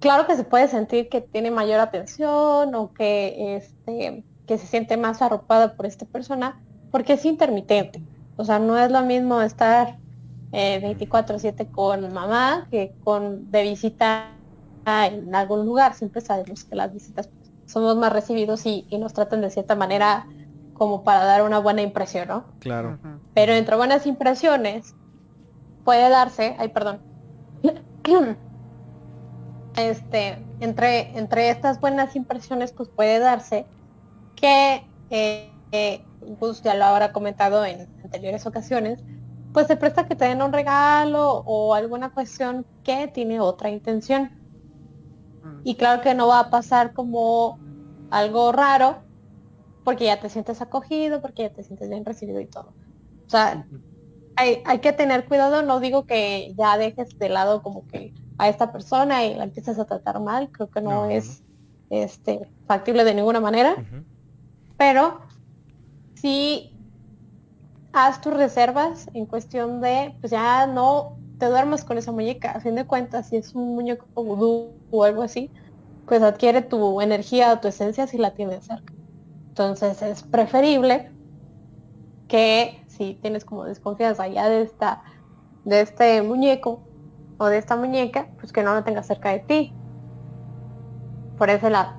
[0.00, 4.96] claro que se puede sentir que tiene mayor atención o que, este, que se siente
[4.96, 6.60] más arropada por esta persona,
[6.90, 8.02] porque es intermitente.
[8.36, 9.98] O sea, no es lo mismo estar
[10.50, 14.32] 24/7 eh, con mamá que con de visita
[14.84, 15.94] en algún lugar.
[15.94, 20.26] Siempre sabemos que las visitas pues, somos más recibidos y, nos tratan de cierta manera
[20.72, 22.44] como para dar una buena impresión, ¿no?
[22.58, 22.98] Claro.
[23.34, 24.96] Pero entre buenas impresiones
[25.84, 26.98] puede darse, ay, perdón,
[29.76, 33.64] este, entre, entre estas buenas impresiones, pues puede darse
[34.40, 36.04] que, eh, eh,
[36.38, 39.02] pues ya lo habrá comentado en anteriores ocasiones,
[39.52, 44.30] pues se presta que te den un regalo o alguna cuestión que tiene otra intención.
[45.42, 45.60] Mm.
[45.64, 47.58] Y claro que no va a pasar como
[48.10, 48.98] algo raro,
[49.84, 52.72] porque ya te sientes acogido, porque ya te sientes bien recibido y todo.
[53.26, 53.66] O sea,
[54.36, 58.48] hay, hay que tener cuidado, no digo que ya dejes de lado como que a
[58.48, 61.42] esta persona y la empiezas a tratar mal, creo que no, es
[61.90, 63.76] este factible de ninguna manera.
[64.80, 65.20] Pero
[66.14, 66.74] sí
[67.92, 72.52] haz tus reservas en cuestión de, pues ya no te duermas con esa muñeca.
[72.52, 75.50] A fin de cuentas, si es un muñeco vudú o algo así,
[76.06, 78.94] pues adquiere tu energía o tu esencia si la tienes cerca.
[79.48, 81.10] Entonces es preferible
[82.26, 85.02] que si tienes como desconfianza ya de esta,
[85.66, 86.80] de este muñeco,
[87.36, 89.74] o de esta muñeca, pues que no lo tenga cerca de ti.
[91.36, 91.92] Por ese lado.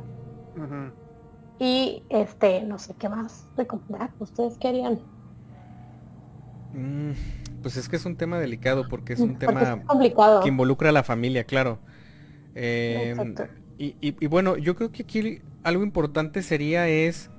[1.61, 4.09] Y este, no sé qué más recomendar.
[4.17, 4.99] ¿Ustedes qué harían?
[6.73, 7.11] Mm,
[7.61, 10.41] pues es que es un tema delicado porque es un tema complicado.
[10.41, 11.77] que involucra a la familia, claro.
[12.55, 13.35] Em,
[13.77, 17.29] y, y, bueno, yo creo que aquí algo importante sería es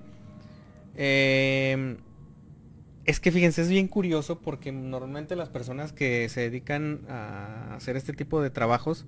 [0.95, 1.97] eh,
[3.05, 7.97] es que fíjense, es bien curioso porque normalmente las personas que se dedican a hacer
[7.97, 9.07] este tipo de trabajos,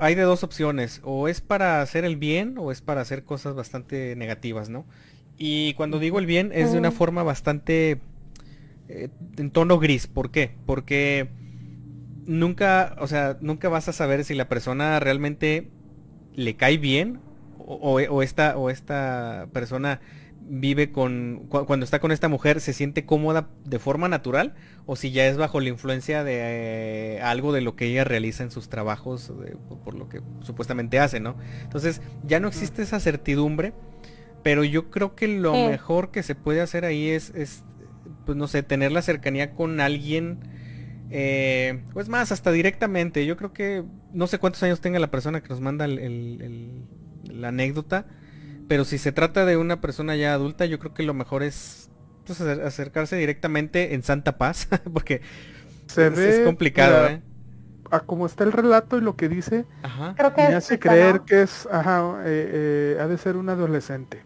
[0.00, 3.54] hay de dos opciones, o es para hacer el bien o es para hacer cosas
[3.54, 4.86] bastante negativas, ¿no?
[5.38, 8.00] Y cuando digo el bien es de una forma bastante
[8.88, 10.54] eh, en tono gris, ¿por qué?
[10.64, 11.28] Porque
[12.26, 15.68] nunca, o sea, nunca vas a saber si la persona realmente
[16.34, 17.20] le cae bien
[17.58, 20.00] o, o esta, o esta persona
[20.48, 24.54] vive con, cuando está con esta mujer, se siente cómoda de forma natural
[24.86, 28.44] o si ya es bajo la influencia de eh, algo de lo que ella realiza
[28.44, 29.32] en sus trabajos,
[29.84, 31.36] por lo que supuestamente hace, ¿no?
[31.62, 33.72] Entonces ya no existe esa certidumbre,
[34.42, 37.64] pero yo creo que lo mejor que se puede hacer ahí es, es,
[38.24, 40.38] pues no sé, tener la cercanía con alguien,
[41.10, 43.26] eh, pues más, hasta directamente.
[43.26, 48.06] Yo creo que, no sé cuántos años tenga la persona que nos manda la anécdota
[48.68, 51.90] pero si se trata de una persona ya adulta, yo creo que lo mejor es
[52.24, 55.22] pues, acercarse directamente en Santa Paz, porque
[55.86, 57.22] se es, complicado, ¿eh?
[57.90, 59.64] A como está el relato y lo que dice,
[60.16, 64.24] Creo que me hace creer que es, ajá, eh, eh, ha de ser un adolescente.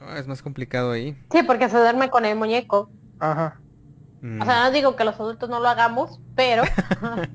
[0.00, 1.18] Ah, es más complicado ahí.
[1.32, 2.90] Sí, porque se duerme con el muñeco.
[3.18, 3.60] Ajá.
[4.40, 6.62] O sea, no digo que los adultos no lo hagamos, pero...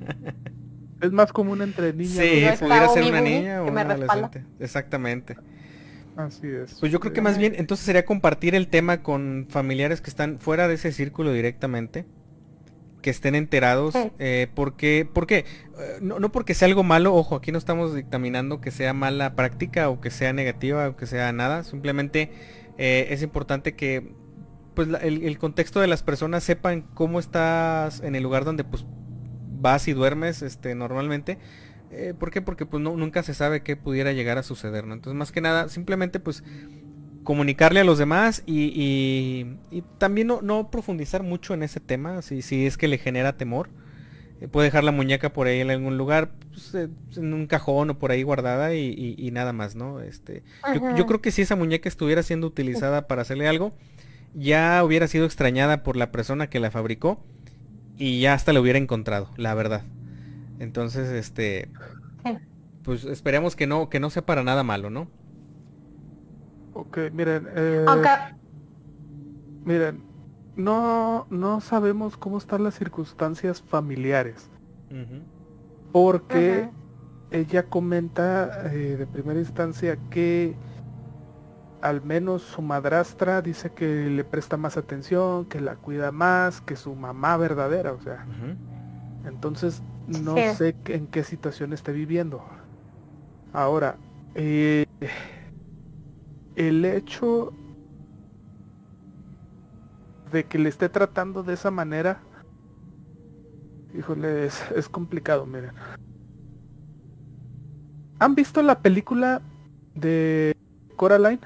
[1.01, 2.13] es más común entre niños.
[2.13, 4.45] Sí, pudiera ser una niña o un adolescente.
[4.59, 5.35] Exactamente.
[6.15, 6.77] Así es.
[6.79, 10.39] Pues yo creo que más bien entonces sería compartir el tema con familiares que están
[10.39, 12.05] fuera de ese círculo directamente,
[13.01, 15.39] que estén enterados, eh, porque, ¿por qué?
[15.79, 19.35] Eh, no, no, porque sea algo malo, ojo, aquí no estamos dictaminando que sea mala
[19.35, 22.31] práctica o que sea negativa o que sea nada, simplemente
[22.77, 24.13] eh, es importante que
[24.75, 28.85] pues el, el, contexto de las personas sepan cómo estás en el lugar donde pues
[29.59, 31.37] vas y duermes este normalmente
[31.91, 32.41] eh, ¿Por qué?
[32.41, 34.93] Porque pues no, nunca se sabe qué pudiera llegar a suceder, ¿no?
[34.93, 36.43] Entonces más que nada, simplemente pues
[37.23, 39.45] comunicarle a los demás y,
[39.97, 43.69] también no, profundizar mucho en ese tema, si, si es que le genera temor.
[44.39, 47.91] Eh, puede dejar la muñeca por ahí en algún lugar, pues, eh, en un cajón
[47.91, 49.99] o por ahí guardada y, nada más, ¿no?
[49.99, 53.73] Este, yo, yo, creo que si esa muñeca estuviera siendo utilizada para hacerle algo,
[54.33, 57.23] ya hubiera sido extrañada por la persona que la fabricó
[57.97, 59.83] y ya hasta la hubiera encontrado, la verdad.
[60.61, 61.71] Entonces, este...
[62.83, 65.07] pues esperemos que no, que no sea para nada malo, ¿no?
[66.73, 67.47] Ok, miren.
[67.55, 67.85] Eh,
[69.65, 70.03] miren,
[70.55, 74.51] no, no sabemos cómo están las circunstancias familiares.
[75.91, 76.69] Porque
[77.31, 80.55] ella comenta eh, de primera instancia que
[81.81, 86.75] al menos su madrastra dice que le presta más atención, que la cuida más que
[86.75, 88.27] su mamá verdadera, o sea.
[89.25, 92.43] Entonces no sé en qué situación esté viviendo.
[93.53, 93.97] Ahora,
[94.35, 94.85] eh,
[96.55, 97.53] el hecho
[100.31, 102.21] de que le esté tratando de esa manera,
[103.93, 105.71] híjole, es, complicado, miren.
[108.19, 109.41] ¿Han visto la película
[109.95, 110.53] de
[110.95, 111.41] Coraline?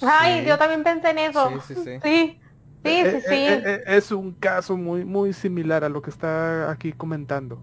[0.00, 1.50] Ay, yo también pensé en eso.
[1.66, 1.98] Sí, sí, sí.
[2.02, 2.40] Sí,
[2.86, 3.34] sí, eh, sí.
[3.34, 7.60] Eh, es un caso muy, muy similar a lo que está aquí comentando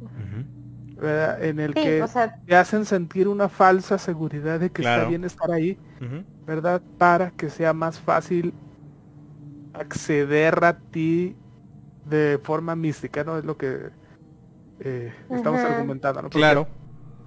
[1.03, 2.05] en el que
[2.45, 5.77] te hacen sentir una falsa seguridad de que está bien estar ahí,
[6.45, 6.81] ¿verdad?
[6.97, 8.53] Para que sea más fácil
[9.73, 11.35] acceder a ti
[12.05, 13.37] de forma mística, ¿no?
[13.37, 13.89] Es lo que
[14.79, 16.29] eh, estamos argumentando, ¿no?
[16.29, 16.67] claro.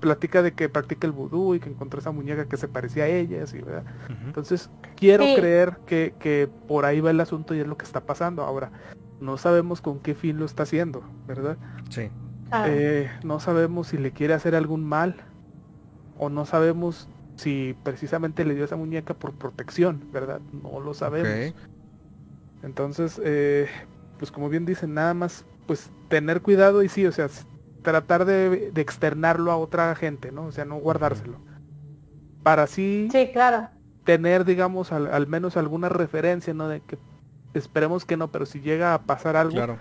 [0.01, 3.09] Platica de que practica el vudú y que encontró esa muñeca que se parecía a
[3.09, 3.85] ella, así, ¿verdad?
[4.27, 8.01] Entonces, quiero creer que, que por ahí va el asunto y es lo que está
[8.01, 8.43] pasando.
[8.43, 8.71] Ahora,
[9.21, 11.57] no sabemos con qué fin lo está haciendo, ¿verdad?
[11.89, 12.11] Sí.
[12.67, 15.17] Eh, no sabemos si le quiere hacer algún mal
[16.19, 20.41] o no sabemos si precisamente le dio esa muñeca por protección, ¿verdad?
[20.53, 21.55] No lo sabemos.
[22.63, 23.69] Entonces, eh,
[24.19, 27.29] pues como bien dicen, nada más pues tener cuidado y sí, o sea,
[27.87, 30.47] tratar de, externarlo a otra gente, ¿no?
[30.47, 31.39] O sea, no guardárselo.
[32.43, 33.69] Para así sí, claro.
[34.03, 36.67] tener, digamos, al, menos alguna referencia, ¿no?
[36.67, 36.99] De que
[37.55, 39.79] esperemos que no, pero si llega a pasar algo, claro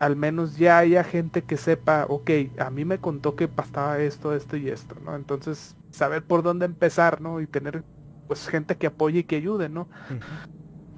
[0.00, 4.34] al menos ya haya gente que sepa, ok, a mí me contó que pasaba esto,
[4.34, 5.14] esto y esto, ¿no?
[5.14, 7.40] Entonces, saber por dónde empezar, ¿no?
[7.40, 7.84] Y tener,
[8.26, 9.86] pues, gente que apoye y que ayude, ¿no?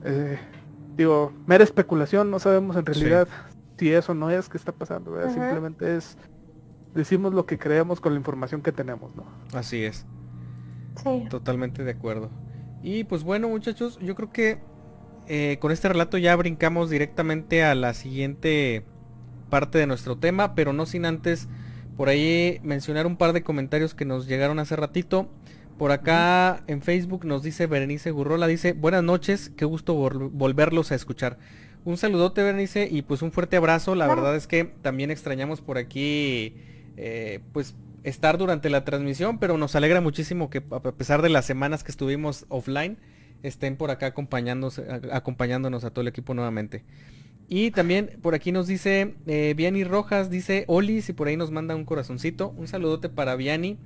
[0.07, 0.39] Eh,
[0.97, 3.29] digo, mera especulación, no sabemos en realidad
[3.79, 5.33] si eso no es que está pasando, ¿verdad?
[5.33, 6.17] Simplemente es,
[6.95, 9.25] decimos lo que creemos con la información que tenemos, ¿no?
[9.53, 10.07] Así es.
[11.03, 11.25] Sí.
[11.29, 12.31] Totalmente de acuerdo.
[12.83, 14.59] Y pues bueno, muchachos, yo creo que
[15.27, 18.85] eh, con este relato ya brincamos directamente a la siguiente
[19.51, 21.49] parte de nuestro tema, pero no sin antes
[21.97, 25.29] por ahí mencionar un par de comentarios que nos llegaron hace ratito.
[25.79, 30.95] Por acá en Facebook nos dice Berenice Gurrola, dice, buenas noches, qué gusto volverlos a
[30.95, 31.39] escuchar.
[31.85, 33.95] Un saludote Berenice y pues un fuerte abrazo.
[33.95, 36.55] La verdad es que también extrañamos por aquí
[36.97, 37.75] eh, pues
[38.05, 41.91] estar durante la transmisión, pero nos alegra muchísimo que a pesar de las semanas que
[41.91, 42.99] estuvimos offline,
[43.43, 46.85] estén por acá acompañándonos a todo el equipo nuevamente.
[47.49, 51.51] Y también por aquí nos dice eh, Viani Rojas, dice Oli, si por ahí nos
[51.51, 52.55] manda un corazoncito.
[52.57, 53.79] Un saludote para Viani.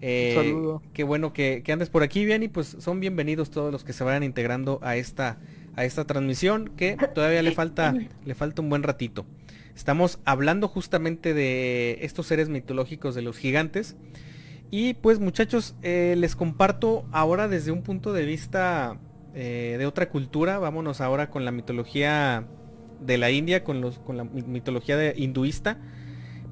[0.00, 0.82] Eh, saludo.
[0.92, 2.48] Qué bueno que, andes por aquí, Viani.
[2.48, 5.38] Pues son bienvenidos todos los que se vayan integrando a esta,
[5.76, 7.94] a esta transmisión, que todavía le falta,
[8.24, 9.26] le falta un buen ratito.
[9.74, 13.96] Estamos hablando justamente de estos seres mitológicos de los gigantes.
[14.70, 18.98] Y pues muchachos, eh, les comparto ahora desde un punto de vista
[19.34, 20.58] eh, de otra cultura.
[20.58, 22.46] Vámonos ahora con la mitología
[23.00, 25.78] de la India con, los, con la mitología de, hinduista.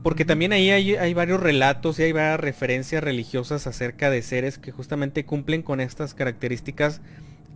[0.03, 4.73] Porque también ahí hay, varios relatos y hay varias referencias religiosas acerca de seres que
[4.73, 7.03] justamente cumplen con estas características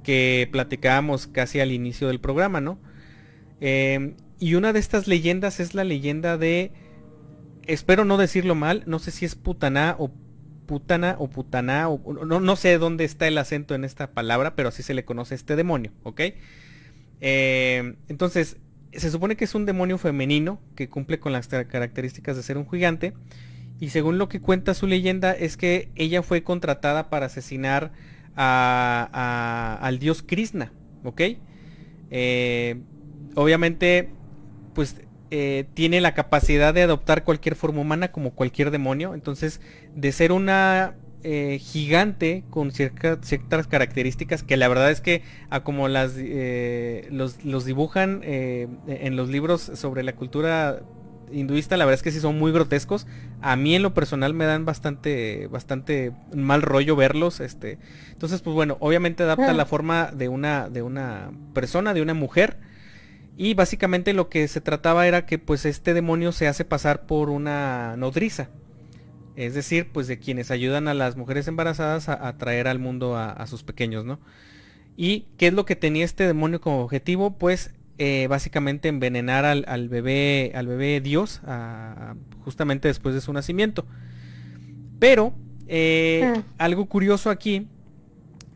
[0.04, 2.78] que platicábamos casi al inicio del programa, ¿no?
[3.60, 6.70] Em, y una de estas leyendas es la leyenda de,
[7.66, 10.12] espero no decirlo mal, no sé si es Putaná o
[10.66, 14.68] Putana o Putaná, o, no, no sé dónde está el acento en esta palabra, pero
[14.68, 16.20] así se le conoce a este demonio, ¿ok?
[17.20, 18.58] Em, entonces,
[18.92, 22.68] se supone que es un demonio femenino que cumple con las características de ser un
[22.68, 23.14] gigante.
[23.80, 27.92] Y según lo que cuenta su leyenda es que ella fue contratada para asesinar
[28.36, 30.72] al dios Krishna.
[31.04, 31.20] ¿Ok?
[32.10, 32.80] Eh,
[33.34, 34.10] obviamente,
[34.74, 34.96] pues
[35.30, 39.14] eh, tiene la capacidad de adoptar cualquier forma humana como cualquier demonio.
[39.14, 39.60] Entonces,
[39.94, 45.88] de ser una eh, gigante con ciertas características que la verdad es que a como
[45.88, 50.82] las eh, los, dibujan en los libros sobre la cultura
[51.34, 53.06] hinduista la verdad es que sí son muy grotescos
[53.40, 57.78] a mí en lo personal me dan bastante bastante mal rollo verlos este
[58.12, 62.58] entonces pues bueno obviamente adapta la forma de una de una persona de una mujer
[63.36, 67.30] y básicamente lo que se trataba era que pues este demonio se hace pasar por
[67.30, 68.48] una nodriza
[69.36, 73.46] es decir, pues de quienes ayudan a las mujeres embarazadas a, traer al mundo a,
[73.46, 74.20] sus pequeños, ¿no?
[74.96, 77.36] ¿Y qué es lo que tenía este demonio como objetivo?
[77.36, 81.40] Pues eh, básicamente envenenar al, bebé, al bebé Dios,
[82.44, 83.86] justamente después de su nacimiento.
[84.98, 85.34] Pero
[85.66, 86.42] eh, ah.
[86.58, 87.68] algo curioso aquí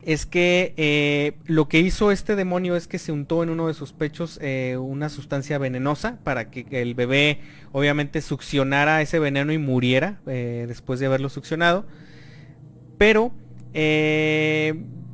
[0.03, 3.74] es que eh, lo que hizo este demonio es que se untó en uno de
[3.74, 7.41] sus pechos eh, una sustancia venenosa para que el bebé
[7.72, 11.84] obviamente succionara ese veneno y muriera después de haberlo succionado.
[12.97, 13.32] Pero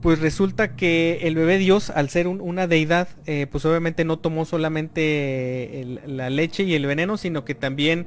[0.04, 3.08] pues resulta que el bebé Dios, al ser una deidad,
[3.50, 8.06] pues obviamente no tomó solamente la leche y el veneno, sino que también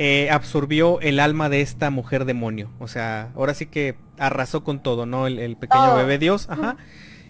[0.00, 2.70] eh, absorbió el alma de esta mujer demonio.
[2.78, 5.26] O sea, ahora sí que arrasó con todo, ¿no?
[5.26, 5.96] El, pequeño oh.
[5.96, 6.46] bebé Dios.
[6.48, 6.76] Ajá.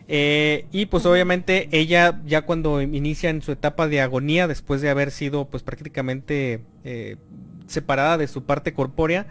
[0.06, 4.90] Eh, y pues obviamente ella ya cuando inicia en su etapa de agonía, después de
[4.90, 7.16] haber sido pues prácticamente eh,
[7.68, 9.26] separada de su parte corpórea,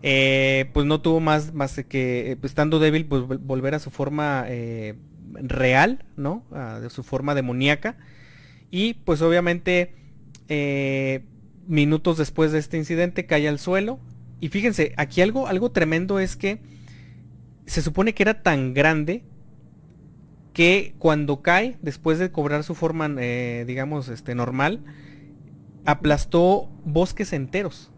[0.00, 4.46] pues no tuvo más, más que pues, estando débil, pues volver a su forma
[5.32, 6.44] real, ¿no?
[6.80, 7.96] de su forma demoníaca.
[8.70, 9.94] Y pues obviamente
[11.66, 14.00] minutos después de este incidente cae al suelo.
[14.40, 16.60] Y fíjense, aquí algo, algo tremendo es que
[17.66, 19.22] se supone que era tan grande
[20.52, 24.82] que cuando cae, después de cobrar su forma, eh, digamos, este, normal,
[25.84, 27.92] aplastó bosques enteros.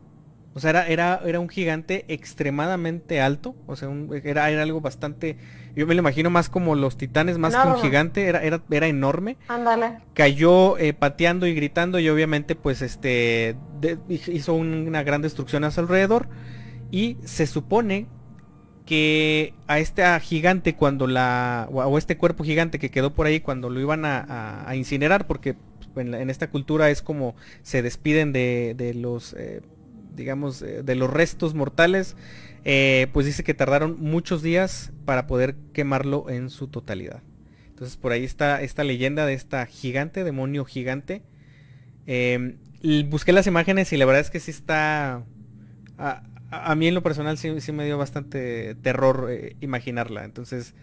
[0.54, 3.54] O sea, era, era, era un gigante extremadamente alto.
[3.66, 3.88] O sea,
[4.24, 5.36] era, era algo bastante
[5.74, 8.88] yo me lo imagino más como los titanes, más que un gigante, era, era, era
[8.88, 9.38] enorme.
[9.48, 10.00] Ándale.
[10.12, 13.56] Cayó eh, pateando y gritando y obviamente pues este
[14.08, 16.28] hizo una gran destrucción a su alrededor.
[16.90, 18.06] Y se supone
[18.84, 23.70] que a este gigante cuando la, o este cuerpo gigante que quedó por ahí cuando
[23.70, 25.56] lo iban a, incinerar, porque
[25.96, 29.62] en, esta cultura es como se despiden de, los, eh,
[30.14, 32.16] digamos, eh, de los restos mortales
[32.64, 37.22] eh, pues dice que tardaron muchos días para poder quemarlo en su totalidad.
[37.68, 41.22] Entonces por ahí está esta leyenda de esta gigante, demonio gigante.
[42.06, 42.58] Em,
[43.08, 45.24] busqué las imágenes y la verdad es que sí está...
[45.98, 50.24] A, mí en lo personal sí, me dio bastante terror eh, imaginarla.
[50.24, 50.74] Entonces,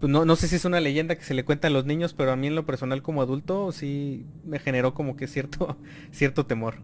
[0.00, 2.14] pues no, no, sé si es una leyenda que se le cuenta a los niños,
[2.14, 5.76] pero a mí en lo personal como adulto sí me generó como que cierto,
[6.10, 6.76] cierto temor.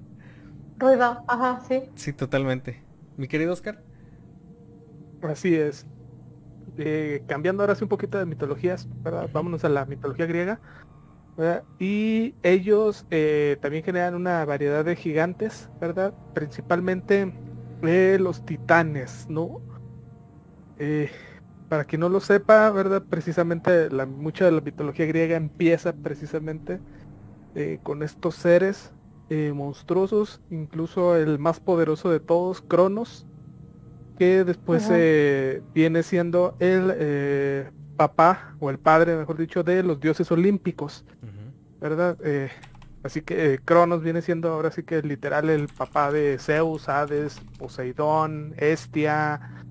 [0.79, 1.83] Ruido, ajá, sí.
[1.95, 2.83] Sí, totalmente.
[3.16, 3.83] Mi querido Oscar.
[5.22, 5.87] Así es.
[6.79, 9.31] Eh, cambiando ahora sí un poquito de mitologías, ¿verdad?
[9.33, 10.61] vámonos a la mitología griega.
[11.79, 16.14] Y ellos eh, también generan una variedad de gigantes, ¿verdad?
[16.35, 17.35] Principalmente
[17.83, 19.61] eh, los titanes, ¿no?
[21.70, 23.03] para quien no lo sepa, ¿verdad?
[23.09, 26.81] Precisamente la, mucha de la mitología griega empieza precisamente
[27.83, 28.93] con estos seres
[29.55, 33.27] monstruosos, incluso el más poderoso de todos, Cronos,
[34.18, 40.01] que después eh, viene siendo el eh, papá o el padre, mejor dicho, de los
[40.01, 41.05] dioses olímpicos,
[41.81, 42.16] ¿verdad?
[42.24, 42.51] Eh,
[43.03, 48.55] así que Cronos viene siendo ahora sí que literal el papá de Zeus, Hades, Poseidón,
[48.57, 49.64] Estia,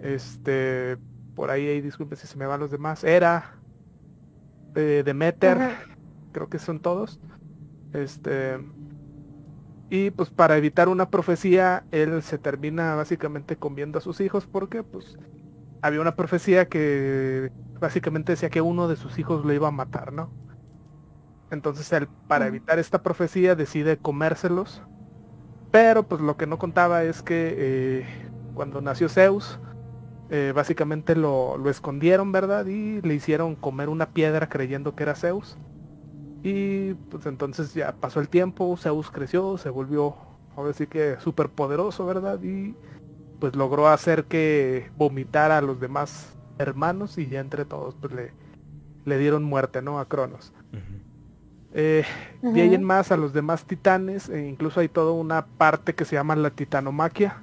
[0.00, 0.96] este,
[1.34, 3.54] por ahí, ahí disculpe si se me van los demás, Era,
[4.74, 5.58] Demeter,
[6.30, 7.18] creo que son todos.
[7.92, 8.58] Este,
[9.90, 14.82] y pues para evitar una profecía, él se termina básicamente comiendo a sus hijos porque
[14.82, 15.18] pues
[15.82, 20.12] había una profecía que básicamente decía que uno de sus hijos lo iba a matar,
[20.12, 20.30] ¿no?
[21.50, 24.82] Entonces él, para evitar esta profecía, decide comérselos.
[25.70, 28.06] Pero pues lo que no contaba es que eh,
[28.54, 29.60] cuando nació Zeus,
[30.30, 32.66] eh, básicamente lo, lo escondieron, ¿verdad?
[32.66, 35.58] Y le hicieron comer una piedra creyendo que era Zeus.
[36.48, 40.16] Y pues entonces ya pasó el tiempo, Zeus creció, se volvió,
[40.56, 42.42] ahora sí que súper poderoso, ¿verdad?
[42.42, 42.74] Y
[43.38, 48.32] pues logró hacer que vomitara a los demás hermanos y ya entre todos pues le,
[49.04, 49.98] le dieron muerte, ¿no?
[49.98, 50.54] A Cronos.
[51.74, 52.04] Eh,
[52.40, 56.06] de ahí en más a los demás titanes, e incluso hay toda una parte que
[56.06, 57.42] se llama la titanomaquia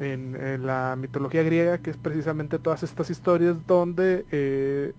[0.00, 4.92] en, la mitología griega, que es precisamente todas estas historias donde eh,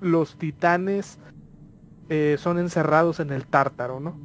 [0.00, 1.20] los titanes
[2.08, 4.16] eh, son encerrados en el tártaro, ¿no?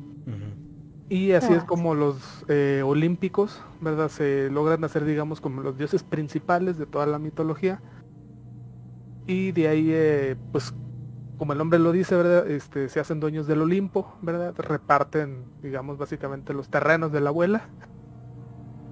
[1.10, 4.08] Y así es como los eh, olímpicos, ¿verdad?
[4.08, 7.82] Se logran hacer, digamos, como los dioses principales de toda la mitología.
[9.28, 10.74] Y de ahí, eh, pues,
[11.38, 12.50] como el nombre lo dice, ¿verdad?
[12.50, 14.54] Este, se hacen dueños del Olimpo, ¿verdad?
[14.58, 17.68] Reparten, digamos, básicamente los terrenos de la abuela.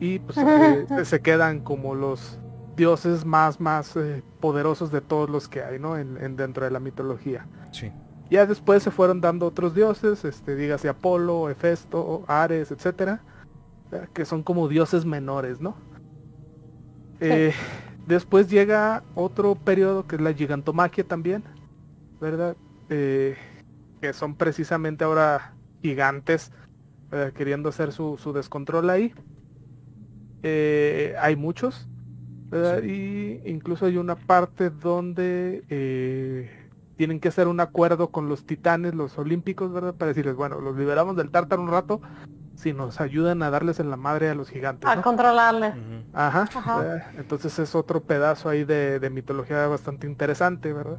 [0.02, 0.38] Y pues
[1.08, 2.38] se quedan como los
[2.76, 3.98] dioses más, más
[4.42, 5.98] poderosos de todos los que hay, ¿no?
[5.98, 7.48] En, dentro de la mitología.
[7.72, 7.94] Sí.
[8.30, 13.22] Ya después se fueron dando otros dioses, este, dígase Apolo, Hefesto, Ares, etcétera,
[14.14, 15.76] que son como dioses menores, ¿no?
[17.20, 17.54] Eh,
[18.08, 21.44] después llega otro periodo que es la gigantomaquia también,
[22.22, 22.56] ¿verdad?
[22.90, 23.36] Eh,
[24.00, 26.52] que son precisamente ahora gigantes,
[27.36, 29.14] queriendo hacer su, su, descontrol ahí.
[30.44, 31.90] eh, hay muchos,
[32.84, 36.59] Y incluso hay una parte donde eh,
[37.00, 39.96] tienen que hacer un acuerdo con los titanes, los olímpicos, ¿verdad?
[39.96, 42.02] Para decirles, bueno, los liberamos del tártaro un rato
[42.56, 44.90] si nos ayudan a darles en la madre a los gigantes.
[44.90, 45.76] A controlarles.
[46.12, 46.50] Ajá.
[47.18, 50.98] Entonces es otro pedazo ahí de, mitología bastante interesante, ¿verdad?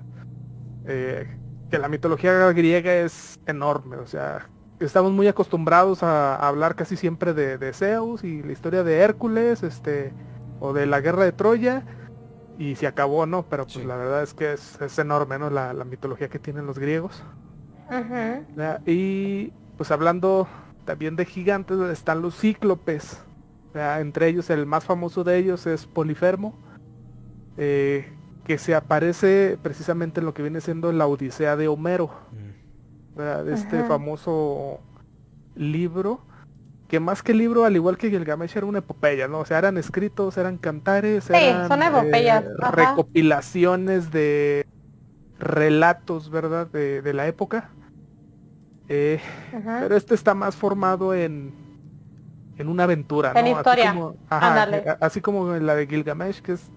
[0.87, 1.37] Eh,
[1.71, 4.49] que la mitología griega es enorme, o sea,
[4.79, 10.15] estamos muy acostumbrados a, hablar casi siempre de, Zeus y la historia de Hércules, este,
[10.61, 11.85] o de la guerra de Troya,
[12.61, 13.45] y se acabó, ¿no?
[13.45, 15.49] Pero pues la verdad es que es, enorme, ¿no?
[15.49, 17.25] La, mitología que tienen los griegos.
[18.85, 20.47] Y pues hablando
[20.85, 23.25] también de gigantes están los cíclopes.
[23.73, 26.55] Entre ellos el más famoso de ellos es Polifermo,
[27.57, 28.13] eh,
[28.45, 32.11] que se aparece precisamente en lo que viene siendo la Odisea de Homero.
[32.31, 33.21] Mm.
[33.47, 34.81] De este famoso
[35.55, 36.21] libro,
[36.91, 39.39] que más que libro, al igual que Gilgamesh, era una epopeya, ¿no?
[39.39, 42.45] O sea, eran escritos, eran cantares, eran son epopeyas.
[42.45, 44.67] Eh, recopilaciones de
[45.39, 46.67] relatos, ¿verdad?
[46.67, 47.71] de la época.
[48.89, 49.21] Eh,
[49.53, 51.55] pero este está más formado en,
[52.59, 53.95] en una aventura, en historia.
[55.01, 56.71] Así como, la de Gilgamesh, que es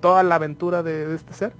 [0.00, 1.54] toda la aventura de, este ser.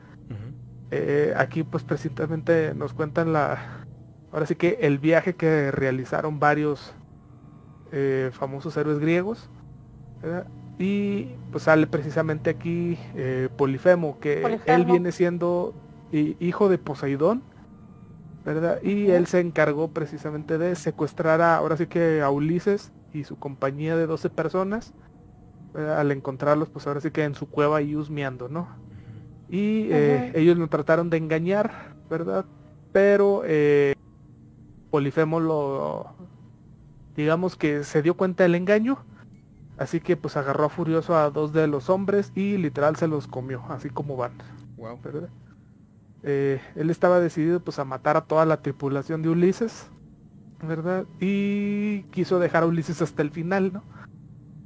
[0.90, 3.86] Eh, aquí pues precisamente nos cuentan la,
[4.30, 6.94] ahora sí que el viaje que realizaron varios
[7.92, 9.48] eh, famosos héroes griegos.
[10.78, 12.96] Y pues sale precisamente aquí
[13.56, 15.74] Polifemo, que él viene siendo
[16.12, 17.42] hijo de Poseidón
[18.44, 18.82] ¿verdad?
[18.82, 23.38] Y él se encargó precisamente de secuestrar a, ahora sí que a Ulises y su
[23.38, 24.92] compañía de 12 personas.
[25.74, 28.68] Al encontrarlos, pues ahora sí que en su cueva y husmeando, ¿no?
[29.48, 32.44] Y eh, ellos lo trataron de engañar, ¿verdad?
[32.92, 33.94] Pero eh,
[34.90, 36.14] Polifemo lo,
[37.16, 38.98] digamos que se dio cuenta del engaño.
[39.78, 43.26] Así que pues agarró a furioso a dos de los hombres y literal se los
[43.26, 44.32] comió, así como van.
[44.76, 44.98] Wow.
[45.02, 45.28] ¿verdad?
[46.22, 49.90] Eh, él estaba decidido pues a matar a toda la tripulación de Ulises,
[50.62, 51.04] ¿verdad?
[51.20, 53.82] Y quiso dejar a Ulises hasta el final, ¿no?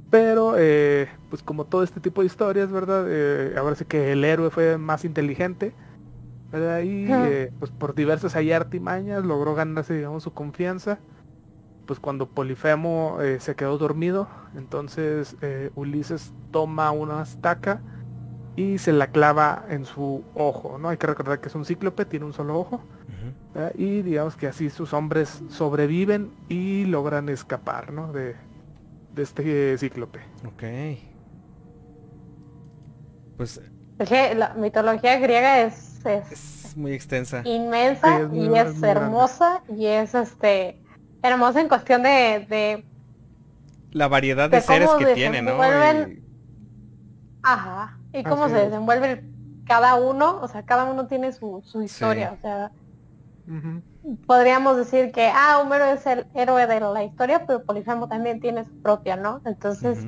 [0.09, 3.05] Pero, eh, pues como todo este tipo de historias, ¿verdad?
[3.09, 5.73] Eh, ahora sí que el héroe fue más inteligente,
[6.51, 6.81] ¿verdad?
[6.83, 7.07] Y
[7.59, 10.99] pues por diversas ahí artimañas logró ganarse, digamos, su confianza.
[11.87, 15.35] Pues cuando Polifemo se quedó dormido, entonces
[15.75, 17.81] Ulises toma una estaca
[18.57, 20.89] y se la clava en su ojo, ¿no?
[20.89, 22.81] Hay que recordar que es un cíclope, tiene un solo ojo.
[23.75, 28.11] Y digamos que así sus hombres sobreviven y logran escapar, ¿no?
[28.11, 28.35] De,
[29.15, 30.19] de este cíclope.
[30.45, 30.63] Ok.
[33.37, 33.61] Pues...
[33.99, 36.05] Es que la mitología griega es...
[36.05, 37.41] Es, muy extensa.
[37.45, 40.79] Inmensa y es hermosa y es este
[41.21, 42.85] hermosa en cuestión de...
[43.91, 45.57] la variedad de, seres que tiene, ¿no?
[47.43, 49.23] Ajá y cómo se desenvuelve
[49.65, 52.71] cada uno, o sea, cada uno tiene su, historia, o sea,
[54.25, 58.63] podríamos decir que, ah, Homero es el héroe de la historia, pero Polifemo también tiene
[58.63, 59.41] su propia, ¿no?
[59.45, 60.07] Entonces,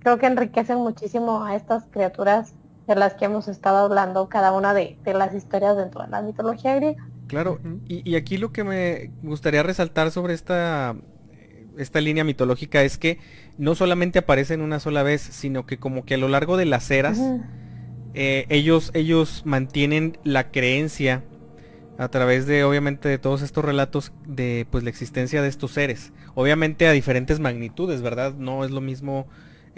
[0.00, 2.54] creo que enriquecen muchísimo a estas criaturas
[2.86, 6.74] de las que hemos estado hablando, cada una de, las historias dentro de la mitología
[6.74, 7.06] griega.
[7.26, 10.94] Claro, y, y, aquí lo que me gustaría resaltar sobre esta,
[11.76, 13.18] esta línea mitológica es que
[13.58, 16.90] no solamente aparecen una sola vez, sino que como que a lo largo de las
[16.90, 17.18] eras,
[18.14, 21.24] eh, ellos, ellos mantienen la creencia
[21.98, 26.12] a través de obviamente de todos estos relatos de pues la existencia de estos seres.
[26.34, 28.34] Obviamente a diferentes magnitudes, ¿verdad?
[28.34, 29.26] No es lo mismo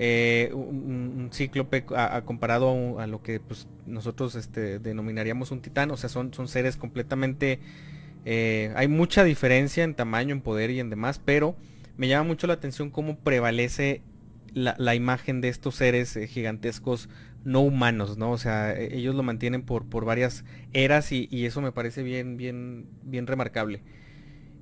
[0.01, 1.85] eh, un, cíclope
[2.25, 5.91] comparado a, lo que pues, nosotros este, denominaríamos un titán.
[5.91, 7.61] O sea, son, seres completamente...
[8.25, 11.57] Eh, hay mucha diferencia en tamaño, en poder y en demás, pero
[11.97, 14.03] me llama mucho la atención cómo prevalece
[14.53, 17.09] la, imagen de estos seres eh, gigantescos
[17.45, 18.33] no humanos, ¿no?
[18.33, 22.87] O sea, e, ellos lo mantienen por, varias eras y, eso me parece bien, bien,
[23.03, 23.83] bien remarcable.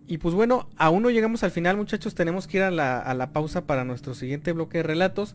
[0.08, 3.66] Y pues bueno, aún no llegamos al final muchachos, tenemos que ir a la, pausa
[3.66, 5.34] para nuestro siguiente bloque de relatos.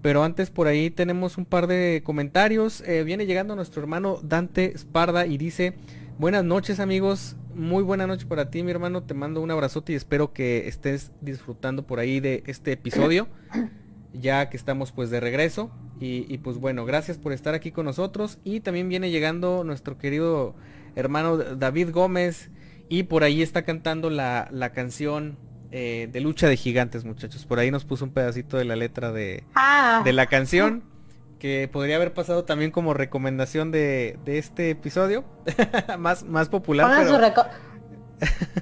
[0.00, 2.82] Pero antes por ahí tenemos un par de comentarios.
[2.86, 5.74] Eh, viene llegando nuestro hermano Dante Sparda y dice,
[6.18, 9.02] buenas noches amigos, muy buena noche para ti, mi hermano.
[9.02, 13.28] Te mando un abrazote y espero que estés disfrutando por ahí de este episodio.
[14.14, 15.70] Ya que estamos pues de regreso.
[16.00, 18.38] Y, pues bueno, gracias por estar aquí con nosotros.
[18.42, 20.54] Y también viene llegando nuestro querido
[20.96, 22.50] hermano David Gómez.
[22.88, 25.38] Y por ahí está cantando la, canción
[25.70, 27.46] eh, de lucha de gigantes, muchachos.
[27.46, 30.02] Por ahí nos puso un pedacito de la letra de, ah.
[30.04, 30.84] de la canción
[31.38, 35.24] que podría haber pasado también como recomendación de, este episodio,
[35.98, 36.86] más, más popular.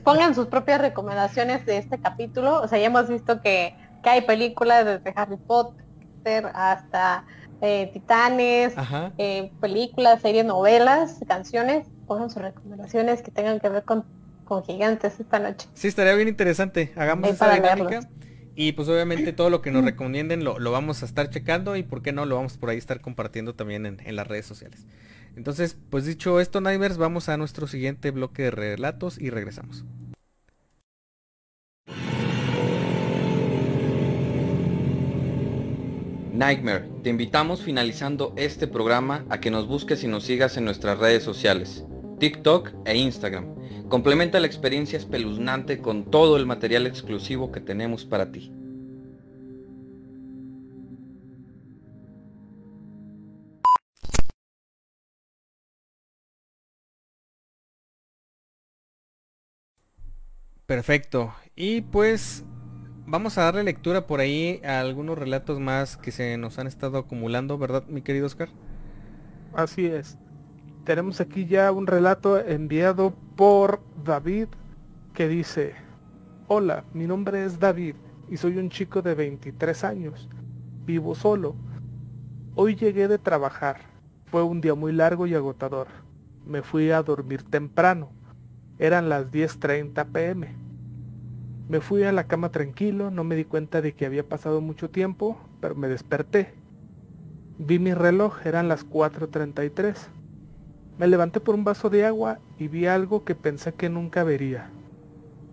[0.04, 2.60] Pongan, sus propias recomendaciones de este capítulo.
[2.60, 3.74] O sea, ya hemos visto que,
[4.04, 7.24] hay películas desde Harry Potter, hasta
[7.60, 8.74] eh, Titanes,
[9.18, 11.86] eh, películas, series, novelas, canciones.
[12.06, 14.04] Pongan sus recomendaciones que tengan que ver con,
[14.44, 15.68] con gigantes esta noche.
[15.74, 16.92] Sí, estaría bien interesante.
[16.96, 18.08] Hagamos esa dinámica.
[18.54, 22.02] Y pues obviamente todo lo que nos recomienden lo, vamos a estar checando y por
[22.02, 24.86] qué no lo vamos por ahí estar compartiendo también en, en las redes sociales.
[25.36, 29.84] Entonces, pues dicho esto, Nightmares, vamos a nuestro siguiente bloque de relatos y regresamos.
[36.36, 40.98] Nightmare, te invitamos finalizando este programa a que nos busques y nos sigas en nuestras
[40.98, 41.86] redes sociales,
[42.18, 43.54] TikTok e Instagram.
[43.88, 48.52] Complementa la experiencia espeluznante con todo el material exclusivo que tenemos para ti.
[60.66, 61.32] Perfecto.
[61.54, 62.44] Y pues
[63.06, 66.98] vamos a darle lectura por ahí a algunos relatos más que se nos han estado
[66.98, 68.48] acumulando, ¿verdad, mi querido Oscar?
[69.54, 70.18] Así es.
[70.84, 74.48] Tenemos aquí ya un relato enviado por David
[75.14, 75.74] que dice,
[76.48, 77.96] Hola, mi nombre es David
[78.30, 80.28] y soy un chico de 23 años.
[80.84, 81.56] Vivo solo.
[82.54, 83.80] Hoy llegué de trabajar.
[84.26, 85.88] Fue un día muy largo y agotador.
[86.44, 88.10] Me fui a dormir temprano.
[88.78, 90.65] Eran las 10.30 pm.
[91.68, 94.90] Me fui a la cama tranquilo, no me di cuenta de que había pasado mucho
[94.90, 96.54] tiempo, pero me desperté.
[97.58, 99.96] Vi mi reloj, eran las 4.33.
[100.98, 104.70] Me levanté por un vaso de agua y vi algo que pensé que nunca vería.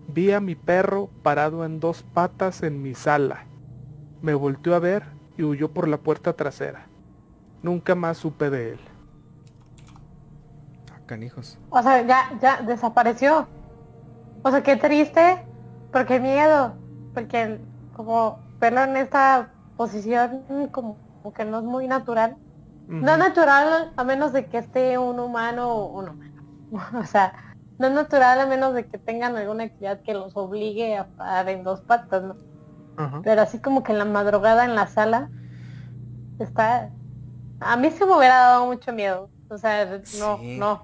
[0.08, 3.46] Vi a mi perro parado en dos patas en mi sala.
[4.22, 5.04] Me volteó a ver
[5.36, 6.86] y huyó por la puerta trasera.
[7.62, 8.78] Nunca más supe de él
[11.04, 11.58] canijos.
[11.70, 13.46] O sea, ya, ya desapareció.
[14.42, 15.46] O sea, qué triste,
[15.94, 16.74] porque miedo,
[17.14, 17.60] porque
[17.94, 20.42] como verlo en esta posición
[20.72, 20.96] como,
[21.32, 22.36] que no es muy natural.
[22.88, 26.42] No es natural a menos de que esté un humano o un humano.
[27.00, 30.96] o sea, no es natural a menos de que tengan alguna actividad que los obligue
[30.96, 32.36] a parar en dos patas, ¿no?
[33.22, 35.30] Pero así como que en la madrugada en la sala
[36.40, 36.90] está...
[37.60, 39.30] A mí se me hubiera dado mucho miedo.
[39.48, 40.82] O sea, no, no.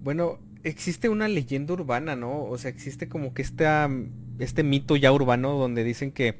[0.00, 2.44] Bueno, existe una leyenda urbana, ¿no?
[2.44, 3.90] O sea, existe como que esta,
[4.38, 6.36] este mito ya urbano donde dicen que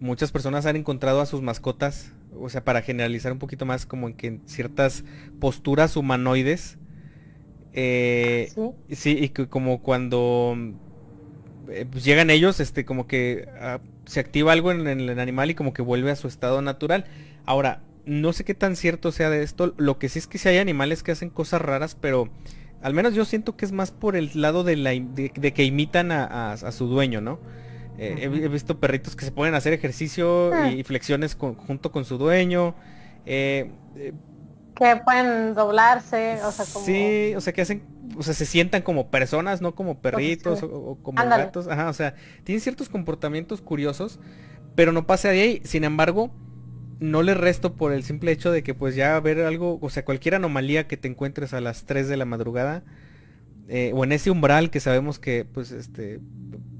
[0.00, 4.08] muchas personas han encontrado a sus mascotas, o sea, para generalizar un poquito más, como
[4.08, 5.04] en que ciertas
[5.40, 6.78] posturas humanoides.
[7.76, 8.52] Eh,
[8.90, 9.18] ¿Sí?
[9.18, 10.56] y que como cuando
[11.68, 15.54] eh, pues llegan ellos, este, como que ah, se activa algo en, el animal y
[15.54, 17.06] como que vuelve a su estado natural.
[17.44, 19.74] Ahora, no sé qué tan cierto sea de esto.
[19.76, 22.28] Lo que sí es que si hay animales que hacen cosas raras, pero
[22.84, 26.12] al menos yo siento que es más por el lado de, la, de, que imitan
[26.12, 27.40] a, su dueño, ¿no?
[27.96, 30.70] Eh, he, visto perritos que se pueden hacer ejercicio ah.
[30.70, 32.74] y flexiones junto con su dueño.
[33.24, 34.12] Eh, eh,
[34.76, 36.84] que pueden doblarse, o sea, como...
[36.84, 37.84] Sí, o sea, que hacen,
[38.18, 41.66] o sea, se sientan como personas, no como perritos o, como gatos.
[41.68, 44.20] Ajá, o sea, tienen ciertos comportamientos curiosos,
[44.74, 45.62] pero no pasa de ahí.
[45.64, 46.34] Sin embargo,
[47.00, 50.04] no le resto por el simple hecho de que pues ya ver algo, o sea,
[50.04, 52.82] cualquier anomalía que te encuentres a las 3 de la madrugada,
[53.68, 56.20] eh, o en ese umbral que sabemos que pues este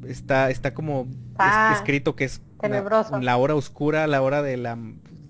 [0.07, 1.09] está, está como
[1.39, 4.79] ah, escrito que es la, hora oscura, la hora de las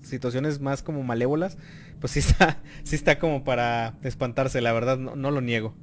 [0.03, 1.57] situaciones más como malévolas,
[2.01, 5.75] pues sí está, sí está como para espantarse, la verdad, no, lo niego.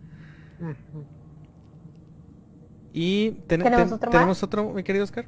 [2.94, 5.26] Y ¿Tenemos, otro, ¿tenemos otro, mi querido Oscar.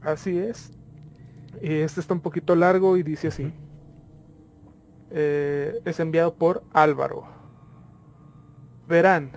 [0.00, 0.72] Así es.
[1.62, 3.52] Este está un poquito largo y dice así.
[5.10, 7.26] Eh, es enviado por Álvaro.
[8.86, 9.32] Verán,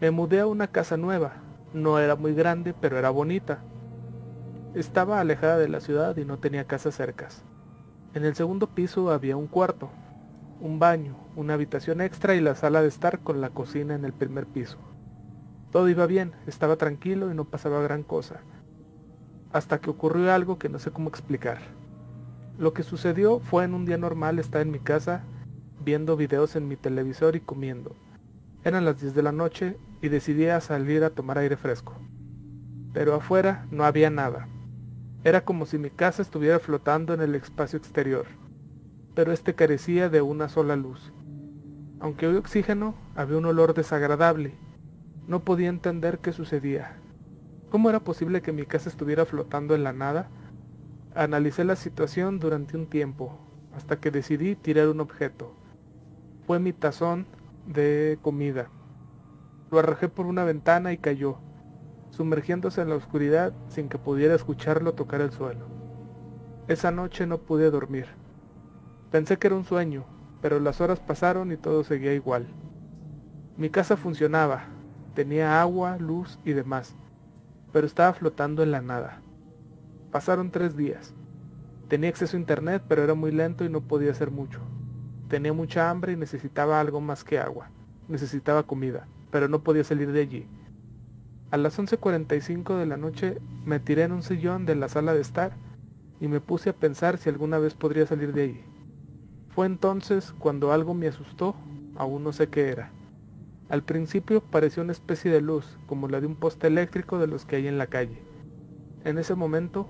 [0.00, 1.42] me mudé a una casa nueva.
[1.72, 3.60] No era muy grande, pero era bonita.
[4.74, 7.44] Estaba alejada de la ciudad y no tenía casas cercas.
[8.14, 9.90] En el segundo piso había un cuarto,
[10.60, 14.12] un baño, una habitación extra y la sala de estar con la cocina en el
[14.12, 14.78] primer piso.
[15.70, 18.40] Todo iba bien, estaba tranquilo y no pasaba gran cosa
[19.52, 21.58] hasta que ocurrió algo que no sé cómo explicar.
[22.58, 25.24] Lo que sucedió fue en un día normal estar en mi casa
[25.84, 27.94] viendo videos en mi televisor y comiendo.
[28.64, 31.94] Eran las 10 de la noche y decidí a salir a tomar aire fresco.
[32.92, 34.48] Pero afuera no había nada.
[35.24, 38.26] Era como si mi casa estuviera flotando en el espacio exterior,
[39.14, 41.12] pero este carecía de una sola luz.
[42.00, 44.54] Aunque había oxígeno, había un olor desagradable.
[45.26, 46.96] No podía entender qué sucedía.
[47.70, 50.30] ¿Cómo era posible que mi casa estuviera flotando en la nada?
[51.14, 53.38] Analicé la situación durante un tiempo,
[53.76, 55.52] hasta que decidí tirar un objeto.
[56.46, 57.26] Fue mi tazón
[57.66, 58.70] de comida.
[59.70, 61.40] Lo arrojé por una ventana y cayó,
[62.10, 65.66] sumergiéndose en la oscuridad sin que pudiera escucharlo tocar el suelo.
[66.68, 68.06] Esa noche no pude dormir.
[69.10, 70.06] Pensé que era un sueño,
[70.40, 72.46] pero las horas pasaron y todo seguía igual.
[73.58, 74.64] Mi casa funcionaba,
[75.14, 76.96] tenía agua, luz y demás,
[77.72, 79.20] pero estaba flotando en la nada.
[80.10, 81.14] Pasaron tres días.
[81.88, 84.60] Tenía acceso a internet, pero era muy lento y no podía hacer mucho.
[85.28, 87.70] Tenía mucha hambre y necesitaba algo más que agua.
[88.08, 90.46] Necesitaba comida, pero no podía salir de allí.
[91.50, 95.20] A las 11.45 de la noche me tiré en un sillón de la sala de
[95.20, 95.52] estar
[96.20, 98.64] y me puse a pensar si alguna vez podría salir de allí.
[99.48, 101.56] Fue entonces cuando algo me asustó,
[101.96, 102.92] aún no sé qué era.
[103.68, 107.44] Al principio pareció una especie de luz, como la de un poste eléctrico de los
[107.44, 108.22] que hay en la calle.
[109.04, 109.88] En ese momento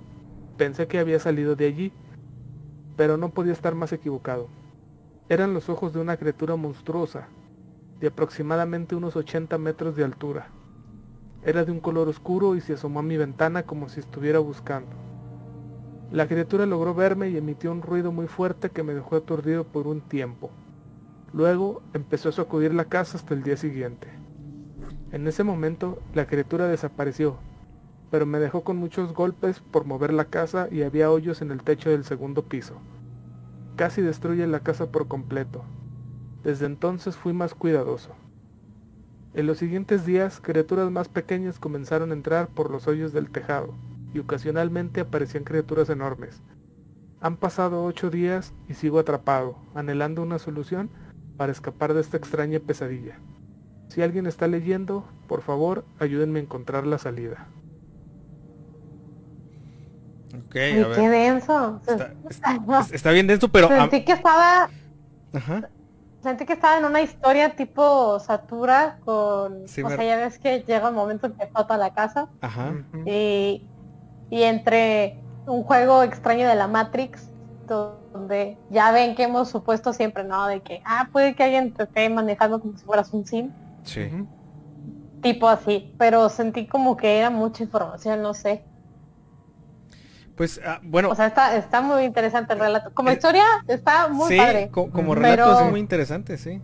[0.56, 1.92] pensé que había salido de allí,
[2.96, 4.48] pero no podía estar más equivocado.
[5.28, 7.28] Eran los ojos de una criatura monstruosa,
[8.00, 10.48] de aproximadamente unos 80 metros de altura.
[11.44, 14.90] Era de un color oscuro y se asomó a mi ventana como si estuviera buscando.
[16.10, 19.86] La criatura logró verme y emitió un ruido muy fuerte que me dejó aturdido por
[19.86, 20.50] un tiempo.
[21.32, 24.08] Luego empezó a sacudir la casa hasta el día siguiente.
[25.12, 27.36] En ese momento la criatura desapareció,
[28.10, 31.62] pero me dejó con muchos golpes por mover la casa y había hoyos en el
[31.62, 32.74] techo del segundo piso.
[33.76, 35.64] Casi destruye la casa por completo.
[36.42, 38.14] Desde entonces fui más cuidadoso.
[39.34, 43.74] En los siguientes días, criaturas más pequeñas comenzaron a entrar por los hoyos del tejado,
[44.14, 46.42] y ocasionalmente aparecían criaturas enormes.
[47.20, 50.90] Han pasado ocho días y sigo atrapado, anhelando una solución
[51.38, 53.18] para escapar de esta extraña pesadilla.
[53.88, 57.48] Si alguien está leyendo, por favor, ayúdenme a encontrar la salida.
[60.34, 61.80] Ok, qué denso.
[62.90, 63.68] Está, bien denso, pero...
[63.68, 64.68] Sentí que estaba...
[65.32, 65.70] Ajá
[66.22, 69.64] sentí que estaba en una historia tipo Satura con...
[69.64, 72.28] o sea, ya ves que llega un momento en que falta la casa.
[72.40, 72.74] Ajá.
[73.06, 73.66] Y,
[74.30, 77.30] y entre un juego extraño de la Matrix,
[77.68, 80.46] donde ya ven que hemos supuesto siempre, ¿no?
[80.46, 83.50] De que, ah, puede que alguien te esté manejando como si fueras un sim.
[83.84, 84.08] Sí.
[85.22, 88.64] Tipo así, pero sentí como que era mucha información, no sé.
[90.36, 91.10] Pues ah, bueno.
[91.10, 92.94] O sea, está, muy interesante el relato.
[92.94, 94.70] Como eh, historia está muy padre.
[94.70, 96.62] como relato es muy interesante, sí.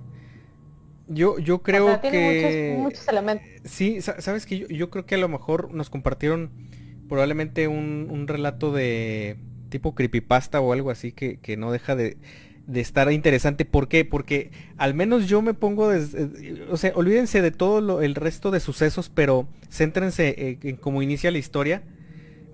[1.08, 2.76] Yo, yo creo que.
[2.78, 3.46] Muchos, elementos.
[3.64, 6.50] Sí, sabes que yo, creo que a lo mejor nos compartieron
[7.08, 9.38] probablemente un, relato de
[9.74, 12.16] tipo creepypasta o algo así que, no deja de,
[12.72, 13.64] estar interesante.
[13.64, 14.04] ¿Por qué?
[14.04, 18.60] Porque al menos yo me pongo, eh, o sea, olvídense de todo el resto de
[18.60, 21.82] sucesos, pero céntrense eh, en cómo inicia la historia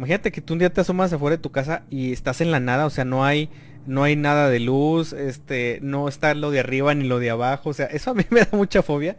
[0.01, 2.59] Imagínate que tú un día te asomas afuera de tu casa y estás en la
[2.59, 3.51] nada, o sea, no hay
[3.85, 7.69] no hay nada de luz, este, no está lo de arriba ni lo de abajo,
[7.69, 9.19] o sea, eso a mí me da mucha fobia.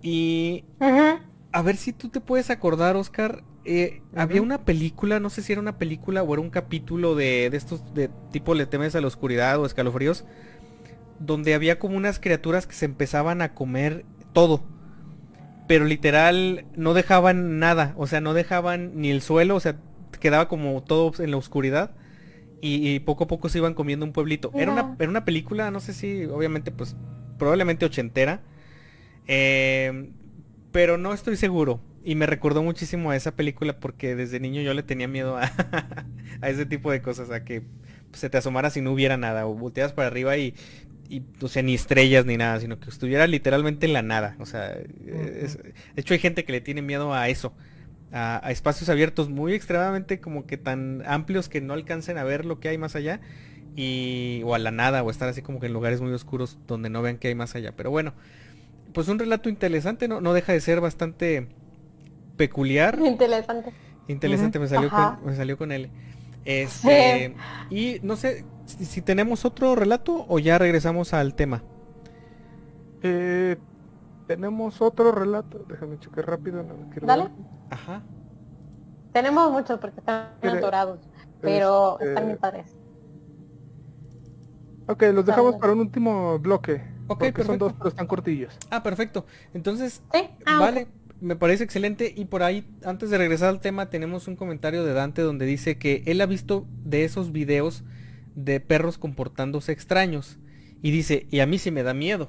[0.00, 5.42] Y a ver si tú te puedes acordar, Oscar, eh, había una película, no sé
[5.42, 8.94] si era una película o era un capítulo de, de estos de tipo Le temes
[8.94, 10.24] a la oscuridad o escalofríos,
[11.18, 14.62] donde había como unas criaturas que se empezaban a comer todo
[15.70, 19.76] pero literal no dejaban nada, o sea, no dejaban ni el suelo, o sea,
[20.18, 21.92] quedaba como todo en la oscuridad
[22.60, 24.50] y, poco a poco se iban comiendo un pueblito.
[24.54, 26.96] Era, una, era una película, no sé si, obviamente, pues
[27.38, 28.42] probablemente ochentera,
[29.28, 30.10] em,
[30.72, 31.80] pero no estoy seguro.
[32.02, 35.42] Y me recordó muchísimo a esa película porque desde niño yo le tenía miedo a,
[36.40, 37.62] a ese tipo de cosas, a que
[38.12, 40.54] se te asomara si no hubiera nada, o volteas para arriba y,
[41.10, 44.36] y, o sea, ni estrellas ni nada, sino que estuviera literalmente en la nada.
[44.38, 45.58] O sea, de
[45.96, 47.52] hecho hay gente que le tiene miedo a eso,
[48.12, 52.60] a, espacios abiertos muy extremadamente como que tan amplios que no alcancen a ver lo
[52.60, 53.20] que hay más allá
[53.76, 56.90] y o a la nada o estar así como que en lugares muy oscuros donde
[56.90, 57.72] no vean qué hay más allá.
[57.76, 58.14] Pero bueno,
[58.92, 61.48] pues un relato interesante, no, no deja de ser bastante
[62.40, 62.98] peculiar.
[63.04, 63.74] Interesante.
[64.08, 65.90] Interesante, me salió con, me salió con él.
[66.46, 67.36] Este,
[67.68, 71.62] y no sé si, tenemos otro relato o ya regresamos al tema.
[73.02, 73.58] Eh,
[74.26, 76.64] tenemos otro relato, déjame checar rápido.
[77.02, 77.28] Dale.
[77.68, 78.02] Ajá.
[79.12, 80.30] Tenemos muchos porque están
[80.62, 81.00] dorados,
[81.42, 82.74] pero este, están padres.
[84.86, 86.82] Ok, los dejamos para un último bloque.
[87.06, 88.56] Ok, porque son dos, pero están cortillos.
[88.70, 89.26] Ah, perfecto.
[89.52, 90.02] Entonces,
[90.46, 90.88] ah, vale,
[91.20, 92.12] me parece excelente.
[92.16, 95.78] Y por ahí, antes de regresar al tema, tenemos un comentario de Dante donde dice
[95.78, 97.84] que él ha visto de esos videos
[98.34, 100.38] de perros comportándose extraños.
[100.82, 102.28] Y dice, y a mí sí me da miedo.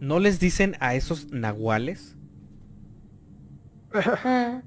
[0.00, 2.16] ¿No les dicen a esos nahuales?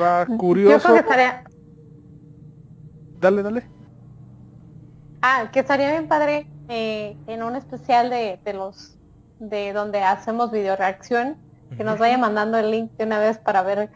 [0.00, 0.94] Va curioso.
[3.20, 3.64] Dale, dale.
[5.22, 8.96] Ah, que estaría bien padre eh, en un especial de, de, los
[9.40, 11.36] de donde hacemos video reacción
[11.76, 13.90] que nos vaya mandando el link de una vez para ver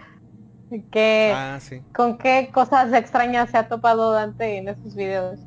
[0.91, 1.59] que, ah,
[1.95, 5.41] con qué cosas extrañas se ha topado Dante en esos videos.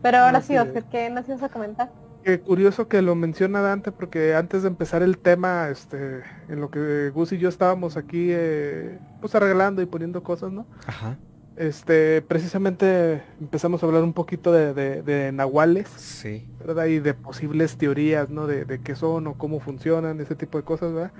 [0.00, 1.90] Pero ahora sí, Oscar, ¿qué nos ibas a comentar?
[2.24, 6.70] Qué curioso que lo menciona Dante porque antes de empezar el tema, este, en lo
[6.70, 10.66] que Gus y yo estábamos aquí, eh, pues arreglando y poniendo cosas, ¿no?
[10.86, 11.16] Ajá.
[11.56, 16.48] Este, precisamente empezamos a hablar un poquito de, de, nahuales, sí.
[16.58, 16.86] ¿verdad?
[16.86, 18.46] Y de posibles teorías, ¿no?
[18.46, 21.12] De, de, qué son o cómo funcionan, ese tipo de cosas, ¿verdad?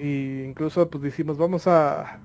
[0.00, 2.20] Y incluso pues decimos, vamos a,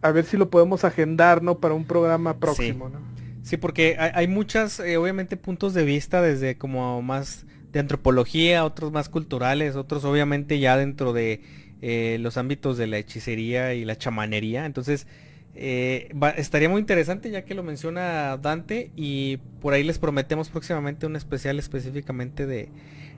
[0.00, 1.58] a ver si lo podemos agendar, ¿no?
[1.58, 2.98] Para un programa próximo, ¿no?
[3.42, 8.90] Sí, porque hay, muchas, eh, obviamente, puntos de vista desde como más de antropología, otros
[8.90, 11.42] más culturales, otros obviamente ya dentro de
[11.82, 14.64] eh, los ámbitos de la hechicería y la chamanería.
[14.64, 15.06] Entonces,
[15.54, 21.04] eh, estaría muy interesante ya que lo menciona Dante y por ahí les prometemos próximamente
[21.04, 22.70] un especial específicamente de,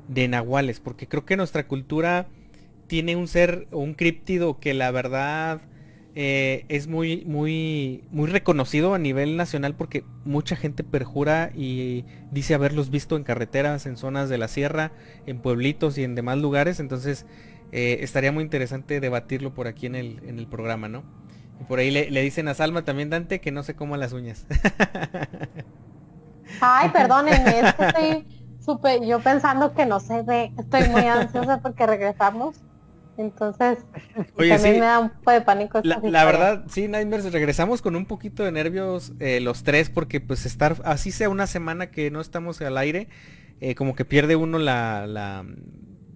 [0.09, 2.27] de nahuales, porque creo que nuestra cultura
[2.87, 5.61] tiene un ser, un críptido que la verdad
[6.15, 12.55] eh, es muy, muy, muy reconocido a nivel nacional porque mucha gente perjura y dice
[12.55, 14.93] haberlos visto en carreteras, en zonas de la sierra,
[15.27, 16.81] en pueblitos y en demás lugares.
[16.81, 17.27] Entonces
[17.73, 21.05] eh, estaría muy interesante debatirlo por aquí en el, en el programa, ¿no?
[21.61, 24.47] Y por ahí le, dicen a Salma también, Dante, que no se coma las uñas.
[26.61, 28.27] Ay, perdónenme, es que estoy
[28.61, 32.57] súper, yo pensando que no se ve, estoy muy ansiosa porque regresamos.
[33.19, 33.79] Entonces,
[34.37, 35.81] también me da un poco de pánico.
[35.83, 40.47] La, verdad, sí, Nightmares, regresamos con un poquito de nervios eh, los tres, porque pues
[40.47, 43.09] estar, así sea una semana que no estamos al aire,
[43.61, 45.45] eh, como que pierde uno la, la,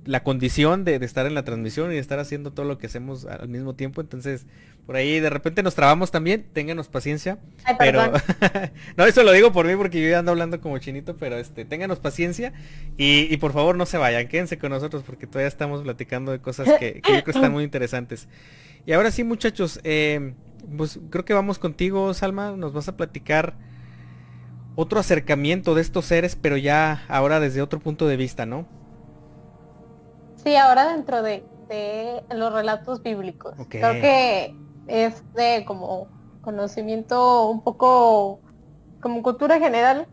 [0.05, 3.27] la condición de, estar en la transmisión y de estar haciendo todo lo que hacemos
[3.27, 4.01] al mismo tiempo.
[4.01, 4.47] Entonces,
[4.87, 7.39] por ahí de repente nos trabamos también, ténganos paciencia.
[7.79, 8.13] pero
[8.97, 11.65] no, eso lo digo por mí porque yo ya ando hablando como chinito, pero este,
[11.65, 12.53] ténganos paciencia
[12.97, 16.69] y, por favor no se vayan, quédense con nosotros porque todavía estamos platicando de cosas
[16.79, 18.27] que, yo creo que están muy interesantes.
[18.87, 20.33] Y ahora sí, muchachos, eh,
[20.77, 23.55] pues creo que vamos contigo, Salma, nos vas a platicar
[24.77, 28.67] otro acercamiento de estos seres, pero ya ahora desde otro punto de vista, ¿no?
[30.43, 31.45] Sí, ahora dentro de,
[32.31, 33.55] los relatos bíblicos.
[33.69, 34.57] Creo que
[34.89, 36.09] es de como
[36.41, 38.41] conocimiento un poco
[39.01, 40.07] como cultura general.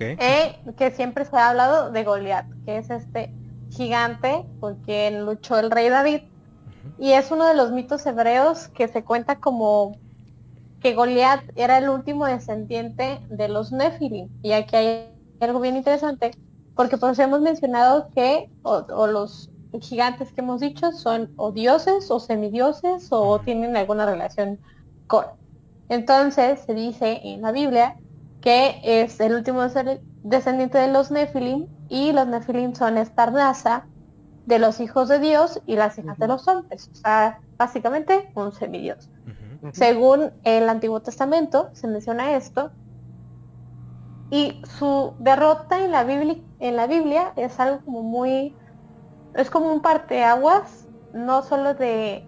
[0.00, 3.34] Eh, que siempre se ha hablado de Goliat, que es este
[3.70, 6.22] gigante por quien luchó el rey David.
[6.98, 9.96] Y es uno de los mitos hebreos que se cuenta como
[10.80, 14.28] que Goliat era el último descendiente de los Nefilim.
[14.42, 16.30] Y aquí hay algo bien interesante,
[16.78, 19.50] porque pues hemos mencionado que o los
[19.80, 24.60] gigantes que hemos dicho son o dioses o semidioses o tienen alguna relación
[25.08, 25.24] con.
[25.88, 27.96] Entonces se dice en la Biblia
[28.40, 29.62] que es el último
[30.22, 33.86] descendiente de los Nefilim y los Nefilim son esta raza
[34.46, 36.90] de los hijos de Dios y las hijas de los hombres.
[36.92, 39.10] O sea, básicamente un semidios.
[39.72, 42.70] Según el Antiguo Testamento se menciona esto.
[44.30, 48.54] Y su derrota en la Biblia, en la Biblia es algo como muy
[49.34, 52.26] es como un parteaguas, no solo de,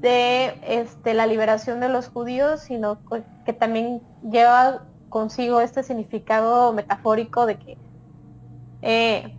[0.00, 2.98] de este, la liberación de los judíos, sino
[3.44, 7.78] que también lleva consigo este significado metafórico de que
[8.80, 9.36] eh,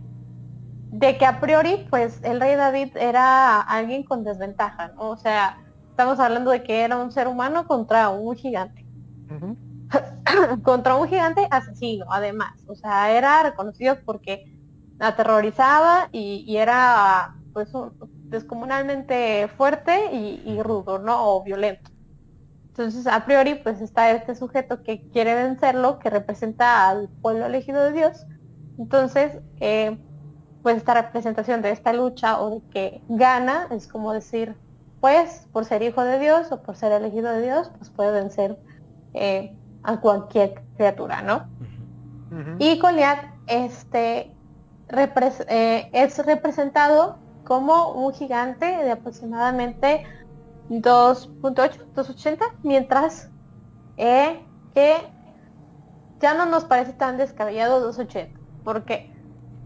[0.92, 5.10] de que a priori pues el rey David era alguien con desventaja, ¿no?
[5.10, 5.58] O sea,
[5.90, 8.86] estamos hablando de que era un ser humano contra un gigante.
[10.62, 12.52] contra un gigante asesino, además.
[12.66, 14.58] O sea, era reconocido porque
[14.98, 17.70] aterrorizaba y, era pues
[18.24, 21.34] descomunalmente fuerte y, rudo, ¿no?
[21.34, 21.90] O violento.
[22.68, 27.84] Entonces, a priori, pues está este sujeto que quiere vencerlo, que representa al pueblo elegido
[27.84, 28.26] de Dios.
[28.78, 29.96] Entonces, eh,
[30.64, 34.56] pues esta representación de esta lucha o de que gana es como decir,
[35.00, 38.58] pues, por ser hijo de Dios o por ser elegido de Dios, pues puede vencer
[39.12, 39.54] eh,
[39.84, 41.46] a cualquier criatura, ¿no?
[42.58, 44.34] Y Goliat, este,
[44.88, 50.04] eh, es representado como un gigante de aproximadamente
[50.68, 53.30] 2.8, 280, mientras
[53.96, 54.96] eh, que
[56.20, 59.14] ya no nos parece tan descabellado 280, porque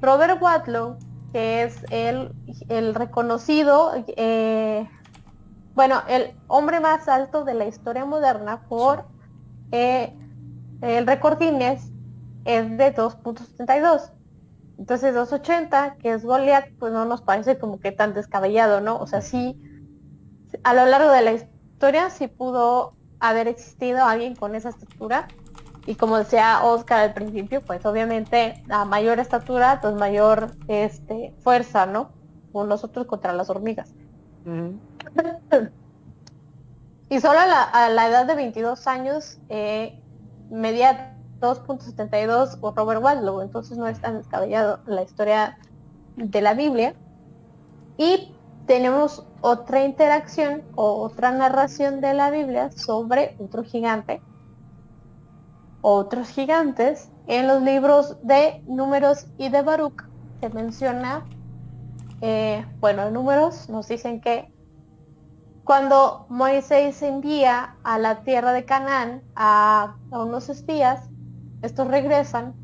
[0.02, 0.98] Robert Watlow,
[1.32, 2.34] que es el,
[2.68, 4.86] el reconocido, eh,
[5.74, 9.06] bueno, el hombre más alto de la historia moderna por
[9.70, 11.90] el récord Guinness,
[12.44, 14.10] es de 2.72.
[14.78, 18.98] Entonces 280, que es Goliath, pues no nos parece como que tan descabellado, ¿no?
[18.98, 19.60] O sea, sí,
[20.62, 25.28] a lo largo de la historia sí pudo haber existido alguien con esa estatura.
[25.86, 31.86] Y como decía Oscar al principio, pues obviamente a mayor estatura, pues mayor este, fuerza,
[31.86, 32.10] ¿no?
[32.52, 33.94] Como nosotros contra las hormigas.
[37.10, 39.98] Y solo a la, edad de 22 años eh,
[40.50, 45.58] medía 2.72 o Robert Wadlow, entonces no es tan descabellado la historia
[46.16, 46.94] de la Biblia.
[47.96, 48.34] Y
[48.66, 54.20] tenemos otra interacción o otra narración de la Biblia sobre otro gigante,
[55.80, 57.10] otros gigantes.
[57.26, 60.02] En los libros de números y de Baruch
[60.40, 61.24] se menciona,
[62.20, 64.52] eh, bueno, en números nos dicen que
[65.68, 71.10] cuando Moisés envía a la tierra de Canaán a, unos espías,
[71.60, 72.54] estos regresan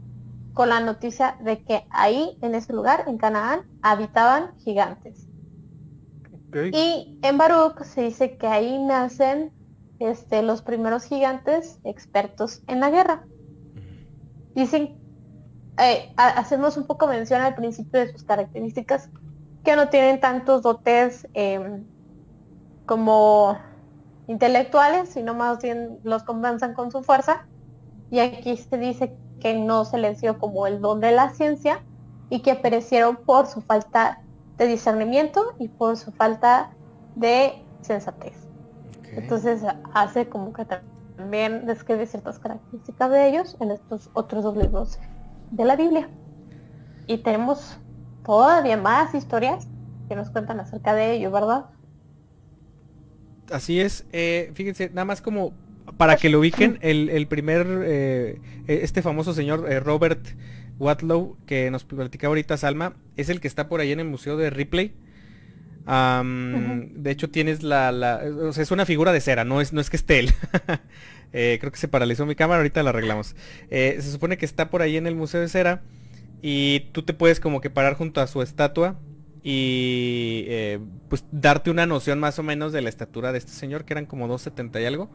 [0.55, 5.29] con la noticia de que ahí, en ese lugar, en Canaán, habitaban gigantes.
[6.73, 9.53] Y en Baruch se dice que ahí nacen
[9.99, 13.27] este, los primeros gigantes expertos en la guerra.
[14.55, 14.97] Dicen,
[15.79, 19.11] eh, hacemos un poco mención al principio de sus características,
[19.63, 21.85] que no tienen tantos dotes em,
[22.87, 23.59] como
[24.27, 27.47] intelectuales, sino más bien los convenzan con su fuerza.
[28.11, 31.83] Y aquí se dice que no se les dio como el don de la ciencia
[32.31, 34.23] y que perecieron por su falta
[34.57, 36.71] de discernimiento y por su falta
[37.15, 38.35] de sensatez.
[39.17, 39.63] Entonces
[39.93, 44.99] hace como que también describe ciertas características de ellos en estos otros dos libros
[45.51, 46.09] de la Biblia.
[47.07, 47.79] Y tenemos
[48.25, 49.69] todavía más historias
[50.09, 51.67] que nos cuentan acerca de ello, ¿verdad?
[53.51, 54.05] Así es.
[54.13, 55.53] Eh, fíjense, nada más como
[55.97, 60.27] para que lo ubiquen, el, primer, eh, este famoso señor eh, Robert
[60.79, 64.37] Watlow, que nos platicaba ahorita Salma, es el que está por ahí en el Museo
[64.37, 64.93] de Ripley.
[65.87, 69.81] De hecho tienes la, la o sea, es una figura de cera, no es, no
[69.81, 70.33] es que esté él.
[71.31, 73.37] creo que se paralizó mi cámara, ahorita la arreglamos.
[73.69, 75.83] se supone que está por ahí en el Museo de Cera
[76.41, 78.99] y tú te puedes como que parar junto a su estatua
[79.47, 80.81] y eh,
[81.11, 84.07] pues darte una noción más o menos de la estatura de este señor, que eran
[84.07, 85.11] como 2.70 y algo.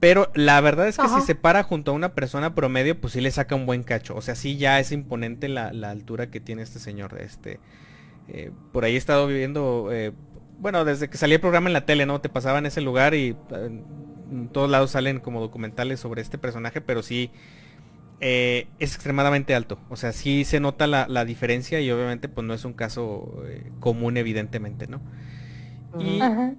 [0.00, 3.20] Pero la verdad es que si se para junto a una persona promedio, pues sí
[3.20, 4.16] le saca un buen cacho.
[4.16, 7.16] O sea, sí ya es imponente la, altura que tiene este señor.
[7.20, 7.60] Este,
[8.26, 10.10] eh, por ahí he estado viviendo, eh,
[10.58, 12.20] bueno, desde que salí el programa en la tele, ¿no?
[12.20, 16.80] Te pasaba en ese lugar y en todos lados salen como documentales sobre este personaje,
[16.80, 17.30] pero sí,
[18.24, 19.80] eh, es extremadamente alto.
[19.90, 23.72] O sea, sí se nota la, diferencia y obviamente pues no es un caso eh,
[23.80, 25.02] común evidentemente, ¿no?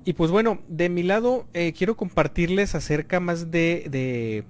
[0.05, 4.43] Y, pues bueno, de mi lado eh, quiero compartirles acerca más de,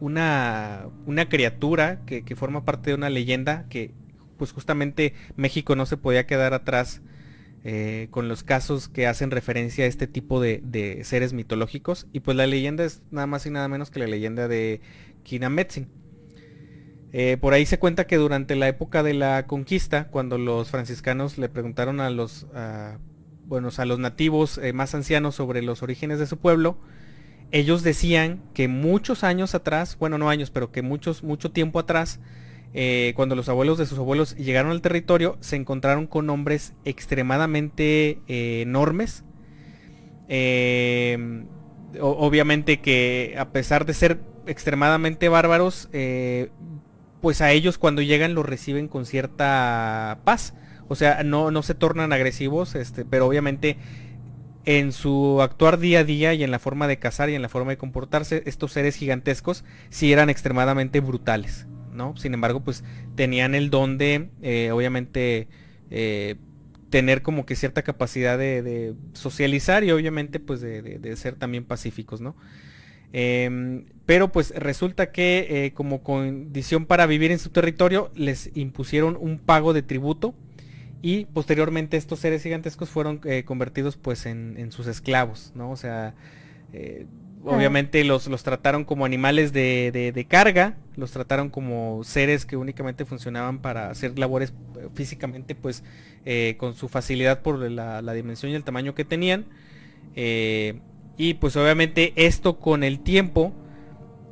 [0.00, 3.92] una, una, criatura que, forma parte de una leyenda que
[4.36, 7.02] pues justamente México no se podía quedar atrás
[8.10, 12.08] con los casos que hacen referencia a este tipo de, de, seres mitológicos.
[12.14, 14.80] Y pues la leyenda es nada más y nada menos que la leyenda de
[15.22, 16.00] Kinametsin.
[17.12, 21.38] Eh, por ahí se cuenta que durante la época de la conquista, cuando los franciscanos
[21.38, 22.46] le preguntaron a los,
[23.46, 26.78] bueno, a los nativos eh, más ancianos sobre los orígenes de su pueblo,
[27.50, 32.20] ellos decían que muchos años atrás, bueno, no años, pero que muchos, mucho tiempo atrás,
[32.74, 38.20] eh, cuando los abuelos de sus abuelos llegaron al territorio, se encontraron con hombres extremadamente
[38.28, 39.24] enormes.
[42.00, 45.88] obviamente que a pesar de ser extremadamente bárbaros,
[47.20, 50.54] pues a ellos cuando llegan los reciben con cierta paz.
[50.88, 53.76] O sea, no, no se tornan agresivos, este, pero obviamente
[54.64, 57.48] en su actuar día a día y en la forma de cazar y en la
[57.48, 62.16] forma de comportarse, estos seres gigantescos sí eran extremadamente brutales, ¿no?
[62.16, 65.48] Sin embargo, pues tenían el don de, eh, obviamente,
[65.90, 66.36] eh,
[66.90, 72.20] tener como que cierta capacidad de, socializar y obviamente pues de, de ser también pacíficos,
[72.20, 72.34] ¿no?
[73.12, 79.16] Em, pero pues resulta que eh, como condición para vivir en su territorio les impusieron
[79.16, 80.34] un pago de tributo
[81.00, 85.70] y posteriormente estos seres gigantescos fueron eh, convertidos pues en, sus esclavos, ¿no?
[85.70, 86.16] O sea,
[86.72, 87.06] eh,
[87.44, 93.60] obviamente los, los, trataron como animales de, carga, los trataron como seres que únicamente funcionaban
[93.60, 94.52] para hacer labores
[94.92, 95.84] físicamente pues
[96.56, 99.44] con su facilidad por la, la, dimensión y el tamaño que tenían.
[100.16, 103.54] Y pues obviamente esto con el tiempo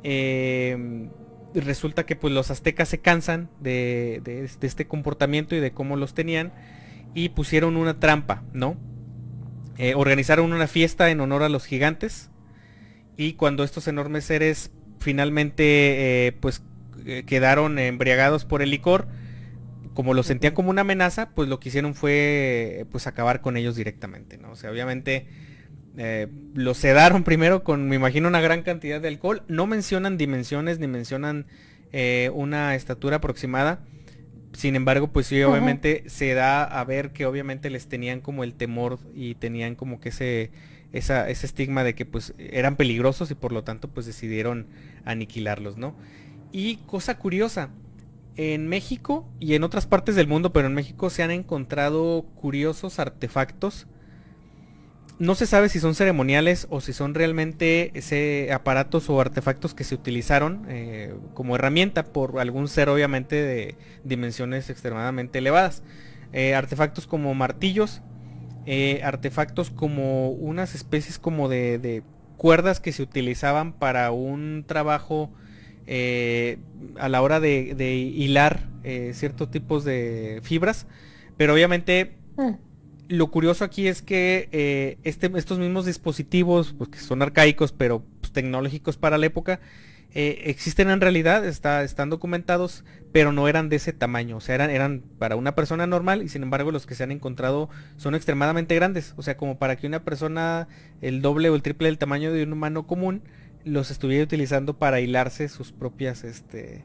[0.03, 1.09] em,
[1.53, 6.53] resulta que pues los aztecas se cansan de, este comportamiento y de cómo los tenían
[7.13, 8.77] y pusieron una trampa, ¿no?
[9.77, 12.29] Eh, organizaron una fiesta en honor a los gigantes
[13.17, 16.63] y cuando estos enormes seres finalmente eh, pues
[17.05, 19.07] eh, quedaron embriagados por el licor,
[19.93, 23.75] como lo sentían como una amenaza, pues lo que hicieron fue pues acabar con ellos
[23.75, 24.51] directamente, ¿no?
[24.51, 25.27] O sea, obviamente
[26.01, 29.43] eh, lo sedaron primero con, me imagino, una gran cantidad de alcohol.
[29.49, 31.45] No mencionan dimensiones ni mencionan
[31.91, 33.81] eh, una estatura aproximada.
[34.53, 38.53] Sin embargo, pues sí, obviamente se da a ver que obviamente les tenían como el
[38.53, 40.51] temor y tenían como que ese,
[40.93, 44.67] esa, ese estigma de que pues eran peligrosos y por lo tanto pues decidieron
[45.03, 45.95] aniquilarlos, ¿no?
[46.53, 47.71] Y cosa curiosa,
[48.37, 52.97] en México y en otras partes del mundo, pero en México se han encontrado curiosos
[52.97, 53.85] artefactos.
[55.19, 59.83] No se sabe si son ceremoniales o si son realmente ese aparatos o artefactos que
[59.83, 65.83] se utilizaron eh, como herramienta por algún ser obviamente de dimensiones extremadamente elevadas.
[66.31, 68.01] Eh, artefactos como martillos,
[68.65, 72.01] eh, artefactos como unas especies como de
[72.37, 75.33] cuerdas que se utilizaban para un trabajo
[75.85, 78.69] a la hora de, hilar
[79.11, 80.87] ciertos tipos de fibras.
[81.35, 82.68] Pero obviamente mm.
[83.09, 88.03] Lo curioso aquí es que eh, este, estos mismos dispositivos, pues que son arcaicos pero
[88.21, 89.59] pues, tecnológicos para la época,
[90.11, 94.37] existen en realidad, está, están documentados, pero no eran de ese tamaño.
[94.37, 97.11] O sea, eran, eran para una persona normal y sin embargo los que se han
[97.11, 99.13] encontrado son extremadamente grandes.
[99.17, 100.67] O sea, como para que una persona
[101.01, 103.21] el doble o el triple del tamaño de un humano común
[103.65, 106.83] los estuviera utilizando para hilarse sus propias, este,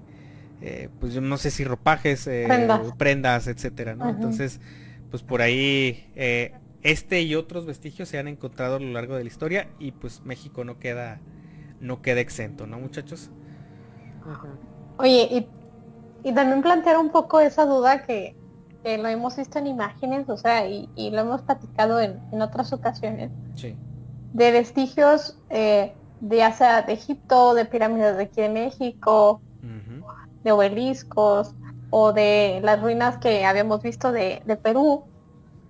[0.60, 2.46] eh, pues yo no sé si ropajes, eh,
[2.98, 3.46] prendas.
[3.46, 4.08] etcétera, ¿no?
[4.08, 4.60] Entonces,
[5.14, 9.22] pues por ahí eh, este y otros vestigios se han encontrado a lo largo de
[9.22, 11.20] la historia y pues México no queda,
[11.78, 13.30] no queda exento, ¿no, muchachos?
[14.96, 18.34] Oye, y, y, también plantear un poco esa duda que,
[18.84, 23.30] lo hemos visto en imágenes, o sea, y, lo hemos platicado en, en otras ocasiones.
[23.54, 23.76] Sí.
[24.32, 29.40] De vestigios eh, de ya sea de Egipto, de pirámides de aquí de México,
[30.42, 31.54] de obeliscos
[31.96, 35.04] o de las ruinas que habíamos visto de, Perú,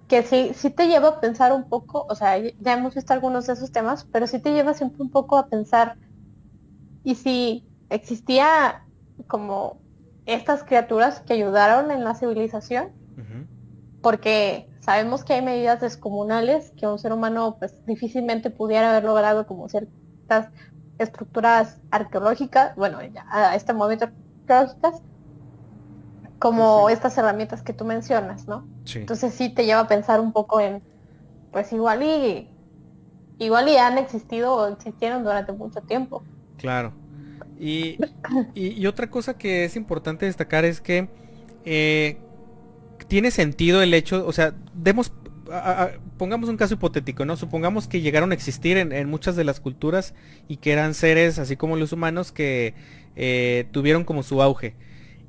[0.09, 3.47] que sí, sí te lleva a pensar un poco, o sea, ya hemos visto algunos
[3.47, 5.99] de esos temas, pero sí te lleva siempre un poco a pensar,
[7.03, 8.87] y si existía
[9.27, 9.83] como
[10.25, 12.93] estas criaturas que ayudaron en la civilización,
[14.01, 19.47] porque sabemos que hay medidas descomunales que un ser humano pues difícilmente pudiera haber logrado
[19.47, 19.89] como ser
[20.23, 20.49] estas
[20.97, 25.03] estructuras arqueológicas, bueno, ya a este momento arqueológicas,
[26.45, 28.69] como estas herramientas que tú mencionas, ¿no?
[28.95, 30.83] Entonces sí te lleva a pensar un poco en,
[31.51, 32.51] pues igual y
[33.39, 36.23] igual y han existido o existieron durante mucho tiempo.
[36.59, 36.93] Claro.
[37.59, 37.97] Y,
[38.55, 41.09] y, otra cosa que es importante destacar es que
[41.65, 42.19] eh,
[43.09, 45.15] tiene sentido el hecho, o sea, demos
[46.19, 47.39] pongamos un caso hipotético, ¿no?
[47.39, 50.13] Supongamos que llegaron a existir en, muchas de las culturas
[50.47, 52.75] y que eran seres, así como los humanos, que
[53.17, 54.75] eh, tuvieron como su auge.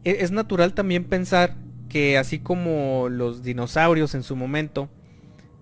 [0.05, 1.55] E, es natural también pensar
[1.89, 4.89] que así como los dinosaurios en su momento,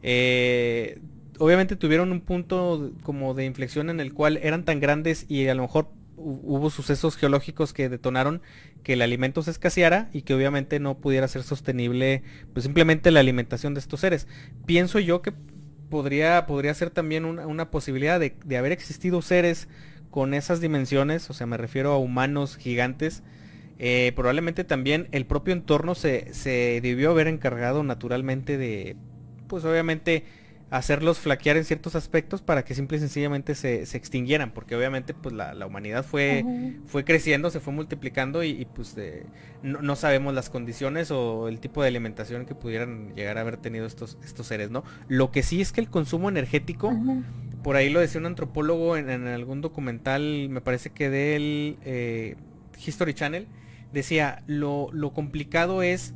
[0.04, 1.00] eh,
[1.40, 5.56] obviamente tuvieron un punto como de inflexión en el cual eran tan grandes y a
[5.56, 8.42] lo mejor hubo sucesos geológicos que detonaron
[8.84, 13.20] que el alimento se escaseara y que obviamente no pudiera ser sostenible pues simplemente la
[13.22, 14.28] alimentación de estos seres.
[14.66, 15.34] Pienso yo que
[15.90, 19.68] podría, podría ser también una, posibilidad de, haber existido seres
[20.10, 23.24] con esas dimensiones, o sea, me refiero a humanos gigantes,
[23.80, 28.96] eh, probablemente también el propio entorno se, se debió haber encargado naturalmente de,
[29.48, 30.24] pues obviamente,
[30.74, 35.36] hacerlos flaquear en ciertos aspectos para que simple y sencillamente se, extinguieran, porque obviamente pues
[35.36, 36.44] la, humanidad fue,
[36.88, 38.96] fue creciendo, se fue multiplicando y, pues
[39.62, 43.86] no, sabemos las condiciones o el tipo de alimentación que pudieran llegar a haber tenido
[43.86, 44.84] estos, estos seres, ¿no?
[45.08, 46.92] Lo que sí es que el consumo energético,
[47.62, 52.36] por ahí lo decía un antropólogo en, algún documental, me parece que del eh,
[52.84, 53.46] History Channel,
[53.94, 56.14] decía, lo, lo complicado es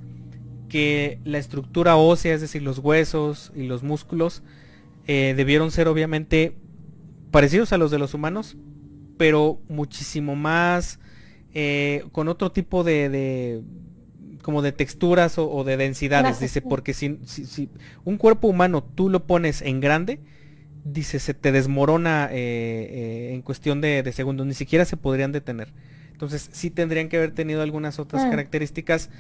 [0.69, 4.43] que la estructura ósea, es decir, los huesos y los músculos,
[5.07, 6.57] eh, debieron ser obviamente
[7.31, 8.57] parecidos a los de los humanos,
[9.17, 10.99] pero muchísimo más
[11.53, 13.63] eh, con otro tipo de,
[14.43, 17.69] como de texturas o, de densidades, dice, porque si, si,
[18.03, 20.19] un cuerpo humano tú lo pones en grande,
[20.83, 25.73] dice, se te desmorona eh, en cuestión de, segundos, ni siquiera se podrían detener.
[26.17, 28.31] Entonces sí tendrían que haber tenido algunas otras ah.
[28.31, 29.11] características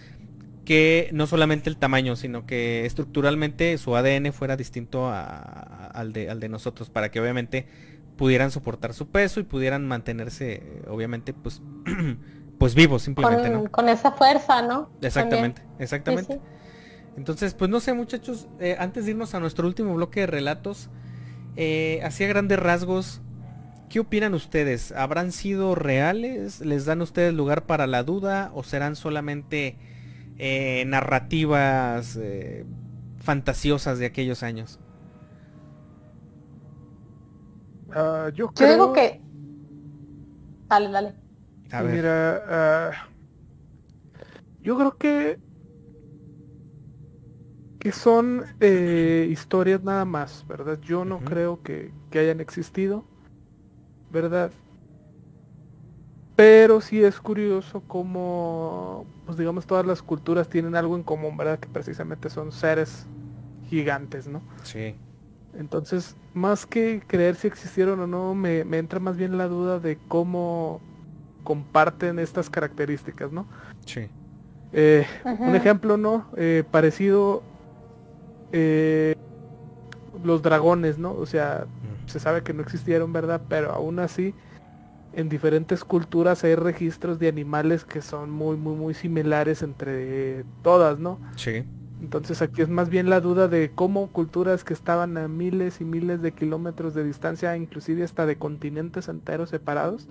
[0.65, 6.39] que no solamente el tamaño, sino que estructuralmente su ADN fuera distinto al, de, al
[6.39, 7.67] de nosotros, para que obviamente
[8.17, 11.61] pudieran soportar su peso y pudieran mantenerse, obviamente, pues,
[12.57, 14.89] pues vivos simplemente, con, con esa fuerza, ¿no?
[15.03, 16.41] Exactamente, exactamente.
[17.15, 20.89] Entonces, pues no sé, muchachos, eh, antes de irnos a nuestro último bloque de relatos,
[21.57, 23.21] eh, hacia grandes rasgos,
[23.89, 24.91] ¿qué opinan ustedes?
[24.91, 26.61] ¿Habrán sido reales?
[26.61, 29.77] ¿Les dan ustedes lugar para la duda o serán solamente
[30.37, 32.65] eh, narrativas eh,
[33.17, 34.79] fantasiosas de aquellos años?
[37.91, 38.71] Ah, yo creo...
[38.71, 39.21] digo que...
[40.67, 41.15] Dale, dale.
[41.83, 42.91] Mira, ah,
[44.61, 45.39] yo creo que
[47.79, 50.79] que son eh, historias nada más, ¿verdad?
[50.81, 53.05] Yo no creo que, que, hayan existido,
[54.21, 54.51] ¿verdad?
[56.35, 61.59] Pero sí es curioso cómo, pues digamos, todas las culturas tienen algo en común, ¿verdad?
[61.59, 63.05] Que precisamente son seres
[63.69, 64.41] gigantes, ¿no?
[64.63, 64.95] Sí.
[65.55, 69.79] Entonces, más que creer si existieron o no, me, me entra más bien la duda
[69.79, 70.81] de cómo
[71.43, 73.45] comparten estas características, ¿no?
[73.85, 74.09] Sí.
[74.73, 76.25] Eh, un ejemplo, ¿no?
[76.35, 77.41] Eh, parecido
[78.51, 79.15] eh,
[80.23, 81.13] los dragones, ¿no?
[81.13, 81.65] O sea,
[82.07, 83.41] se sabe que no existieron, ¿verdad?
[83.47, 84.33] Pero aún así,
[85.13, 90.99] en diferentes culturas hay registros de animales que son muy, muy, muy similares entre todas,
[90.99, 91.19] ¿no?
[91.35, 91.63] Sí.
[92.01, 95.85] Entonces aquí es más bien la duda de cómo culturas que estaban a miles y
[95.85, 100.07] miles de kilómetros de distancia, inclusive hasta de continentes enteros separados,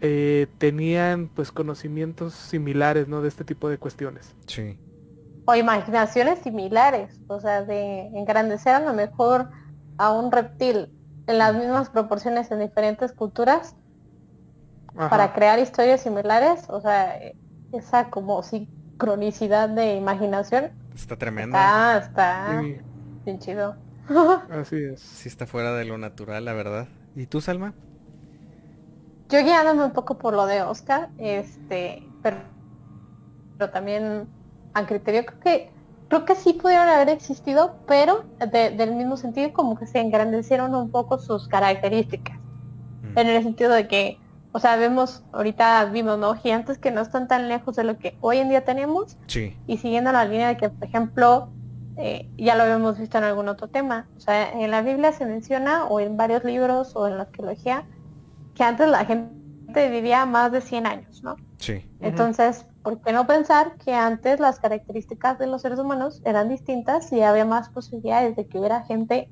[0.00, 3.22] eh, tenían pues conocimientos similares, ¿no?
[3.22, 4.34] De este tipo de cuestiones.
[4.46, 4.76] Sí.
[5.44, 9.48] O imaginaciones similares, o sea, de engrandecer a lo mejor
[9.98, 10.88] a un reptil
[11.26, 13.76] en las mismas proporciones en diferentes culturas
[14.94, 17.18] para crear historias similares, o sea,
[17.72, 20.72] esa como sincronicidad de imaginación.
[20.94, 21.98] Está tremenda.
[21.98, 22.62] Está, está
[23.24, 23.76] bien chido.
[24.50, 25.00] Así es.
[25.00, 26.88] Sí está fuera de lo natural, la verdad.
[27.14, 27.74] ¿Y tú, Salma?
[29.32, 32.36] yo guiándome un poco por lo de Oscar, este, pero,
[33.56, 34.28] pero también
[34.74, 35.70] a criterio creo que
[36.12, 40.90] creo que sí pudieron haber existido, pero del mismo sentido como que se engrandecieron un
[40.90, 42.36] poco sus características.
[43.00, 43.18] Mm.
[43.18, 44.18] En el sentido de que,
[44.52, 46.34] o sea, vemos, ahorita vimos, ¿no?
[46.34, 49.16] Gigantes que no están tan lejos de lo que hoy en día tenemos.
[49.26, 49.56] Sí.
[49.66, 51.48] Y siguiendo la línea de que, por ejemplo,
[51.96, 54.06] eh, ya lo habíamos visto en algún otro tema.
[54.14, 57.86] O sea, en la Biblia se menciona, o en varios libros, o en la arqueología,
[58.54, 61.36] que antes la gente vivía más de 100 años, ¿no?
[61.56, 61.88] Sí.
[62.00, 67.12] Entonces, ¿por qué no pensar que antes las características de los seres humanos eran distintas
[67.12, 69.28] y había más posibilidades de que hubiera gente,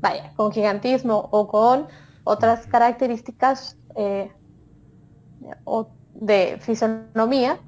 [0.00, 1.86] vaya, con gigantismo o con
[2.24, 4.32] otras características eh,
[5.64, 7.58] o de fisonomía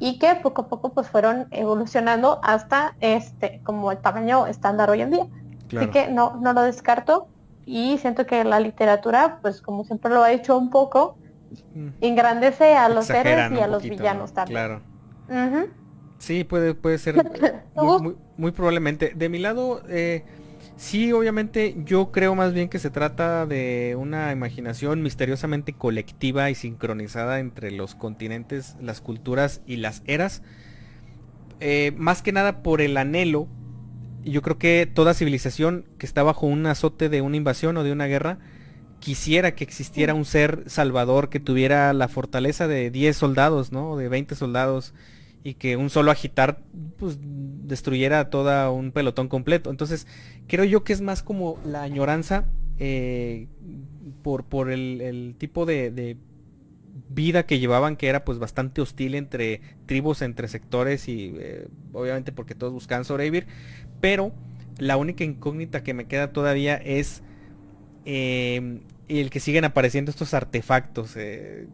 [0.00, 5.00] y que poco a poco pues fueron evolucionando hasta este como el tamaño estándar hoy
[5.00, 5.26] en día.
[5.74, 7.28] Así que no, no lo descarto
[7.64, 11.16] y siento que la literatura, pues como siempre lo ha hecho un poco.
[12.00, 14.54] Engrandece a los héroes y a los villanos también.
[14.56, 14.82] Claro.
[16.18, 17.16] Sí, puede, puede ser
[18.36, 19.12] muy, probablemente.
[19.14, 20.24] De mi lado, eh,
[20.76, 26.54] sí, obviamente yo creo más bien que se trata de una imaginación misteriosamente colectiva y
[26.54, 30.42] sincronizada entre los continentes, las culturas y las eras.
[31.60, 33.48] Eh, más que nada por el anhelo
[34.24, 37.92] yo creo que toda civilización que está bajo un azote de una invasión o de
[37.92, 38.38] una guerra,
[39.02, 43.96] quisiera que existiera un ser salvador que tuviera la fortaleza de 10 soldados, ¿no?
[43.96, 44.94] De 20 soldados
[45.42, 46.62] y que un solo agitar
[46.98, 49.70] pues destruyera toda un pelotón completo.
[49.70, 50.06] Entonces,
[50.46, 52.44] creo yo que es más como la añoranza
[52.78, 53.48] eh,
[54.22, 56.16] por, por el, tipo de,
[57.08, 62.30] vida que llevaban, que era pues bastante hostil entre tribus, entre sectores y eh, obviamente
[62.30, 63.48] porque todos buscaban sobrevivir,
[64.00, 64.32] pero
[64.78, 67.22] la única incógnita que me queda todavía es
[69.12, 71.16] em, el que siguen apareciendo estos artefactos.
[71.16, 71.66] Eh,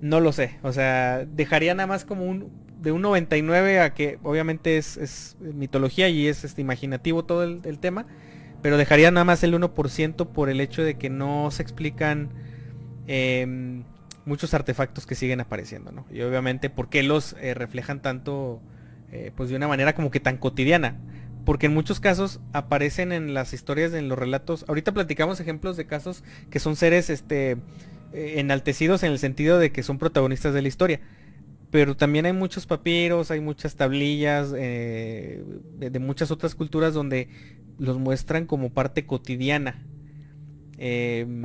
[0.00, 0.58] no lo sé.
[0.62, 6.08] O sea, dejaría nada más como un de un 99 a que obviamente es, mitología
[6.08, 8.06] y es este, imaginativo todo el, tema.
[8.62, 12.30] Pero dejaría nada más el 1% por el hecho de que no se explican
[13.06, 13.84] em,
[14.24, 16.06] muchos artefactos que siguen apareciendo, ¿no?
[16.10, 18.60] Y obviamente por qué los eh, reflejan tanto,
[19.12, 20.96] eh, pues de una manera como que tan cotidiana
[21.46, 24.64] porque en muchos casos aparecen en las historias, en los relatos.
[24.66, 27.52] Ahorita platicamos ejemplos de casos que son seres este,
[28.12, 31.00] eh, enaltecidos en el sentido de que son protagonistas de la historia.
[31.70, 35.44] Pero también hay muchos papiros, hay muchas tablillas eh,
[35.78, 37.28] de, muchas otras culturas donde
[37.78, 39.84] los muestran como parte cotidiana.
[40.78, 41.42] Em,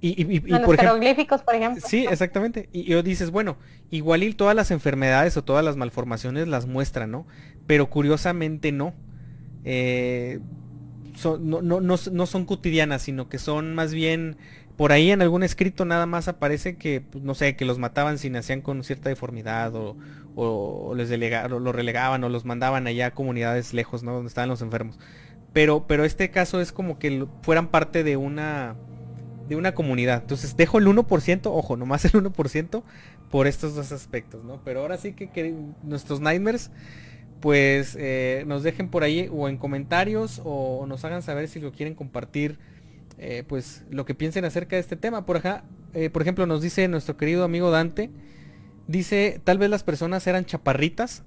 [0.00, 1.82] y, por jeroglíficos, por ejemplo.
[1.84, 2.68] Sí, exactamente.
[2.72, 3.56] Y, y, dices, bueno,
[3.90, 7.26] igual y todas las enfermedades o todas las malformaciones las muestran, ¿no?
[7.66, 8.94] Pero curiosamente no
[9.64, 10.40] eh,
[11.40, 14.36] no, no, no, son cotidianas, sino que son más bien,
[14.76, 18.18] por ahí en algún escrito nada más aparece que, pues, no sé, que los mataban
[18.18, 19.96] si nacían con cierta deformidad o,
[20.96, 24.12] les delegaron, lo relegaban o los mandaban allá a comunidades lejos, ¿no?
[24.14, 24.98] Donde estaban los enfermos.
[25.52, 28.74] Pero, pero este caso es como que fueran parte de una
[29.48, 30.22] de una comunidad.
[30.22, 32.82] Entonces dejo el 1%, ojo, nomás el 1%
[33.30, 34.60] por estos dos aspectos, ¿no?
[34.64, 36.70] Pero ahora sí que, que nuestros nightmares
[37.44, 41.72] pues eh, nos dejen por ahí o en comentarios o nos hagan saber si lo
[41.72, 42.56] quieren compartir,
[43.18, 45.26] eh, pues lo que piensen acerca de este tema.
[45.26, 45.62] Por acá,
[45.92, 48.08] eh, por ejemplo, nos dice nuestro querido amigo Dante,
[48.86, 51.22] dice, tal vez las personas eran chaparritas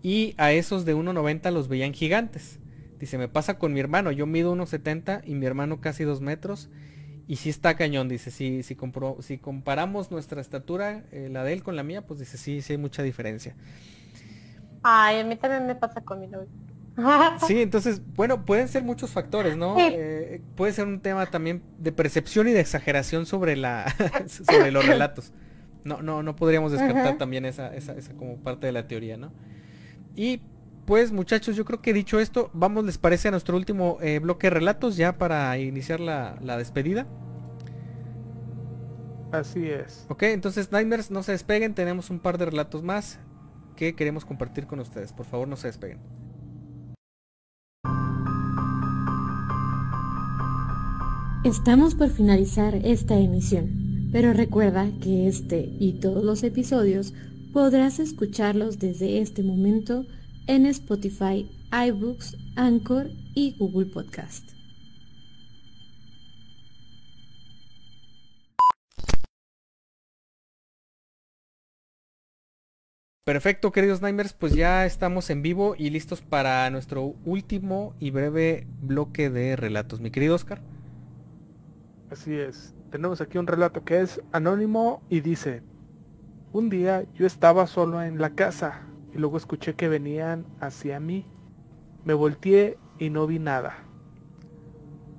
[0.00, 2.60] y a esos de 1.90 los veían gigantes.
[3.00, 6.68] Dice, me pasa con mi hermano, yo mido 1.70 y mi hermano casi 2 metros.
[7.26, 8.76] Y si está cañón, dice, si, si,
[9.22, 12.78] si comparamos nuestra estatura, la de él con la mía, pues dice, sí, sí hay
[12.78, 13.56] mucha diferencia.
[14.88, 16.48] Ay, a mí también me pasa con mi novio.
[17.46, 19.76] Sí, entonces, bueno, pueden ser muchos factores, ¿no?
[19.78, 23.92] Eh, puede ser un tema también de percepción y de exageración sobre la
[24.28, 25.32] sobre los relatos.
[25.84, 29.32] No, no, no podríamos descartar también esa, esa, esa como parte de la teoría, ¿no?
[30.14, 30.40] Y
[30.86, 34.46] pues muchachos, yo creo que dicho esto, vamos, ¿les parece a nuestro último eh, bloque
[34.46, 37.06] de relatos ya para iniciar la, la, despedida?
[39.32, 40.06] Así es.
[40.08, 43.18] Ok, entonces Nightmares, no se despeguen, tenemos un par de relatos más
[43.76, 45.12] que queremos compartir con ustedes.
[45.12, 46.00] Por favor, no se despeguen.
[51.44, 57.14] Estamos por finalizar esta emisión, pero recuerda que este y todos los episodios
[57.52, 60.04] podrás escucharlos desde este momento
[60.48, 64.55] en Spotify, iBooks, Anchor y Google Podcast.
[73.26, 78.68] Perfecto, queridos Nimers, pues ya estamos en vivo y listos para nuestro último y breve
[78.80, 80.00] bloque de relatos.
[80.00, 80.60] Mi querido Oscar.
[82.08, 82.76] Así es.
[82.92, 85.64] Tenemos aquí un relato que es anónimo y dice,
[86.52, 88.82] un día yo estaba solo en la casa
[89.12, 91.26] y luego escuché que venían hacia mí.
[92.04, 93.74] Me volteé y no vi nada.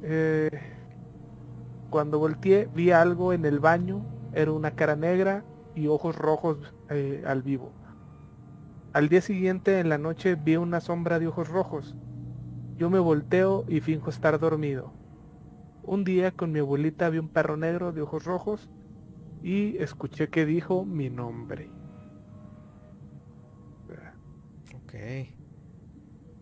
[0.01, 0.49] Eh,
[1.89, 4.05] cuando volteé vi algo en el baño.
[4.33, 5.43] Era una cara negra
[5.75, 6.57] y ojos rojos
[6.89, 7.73] eh, al vivo.
[8.97, 11.95] Al día siguiente en la noche vi una sombra de ojos rojos.
[12.77, 14.91] Yo me volteo y finjo estar dormido.
[15.83, 18.71] Un día con mi abuelita vi un perro negro de ojos rojos
[19.43, 21.69] y escuché que dijo mi nombre.
[24.73, 24.95] Ok.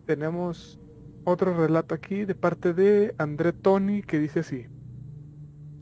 [0.06, 0.80] Tenemos
[1.24, 4.66] otro relato aquí de parte de André Tony que dice así.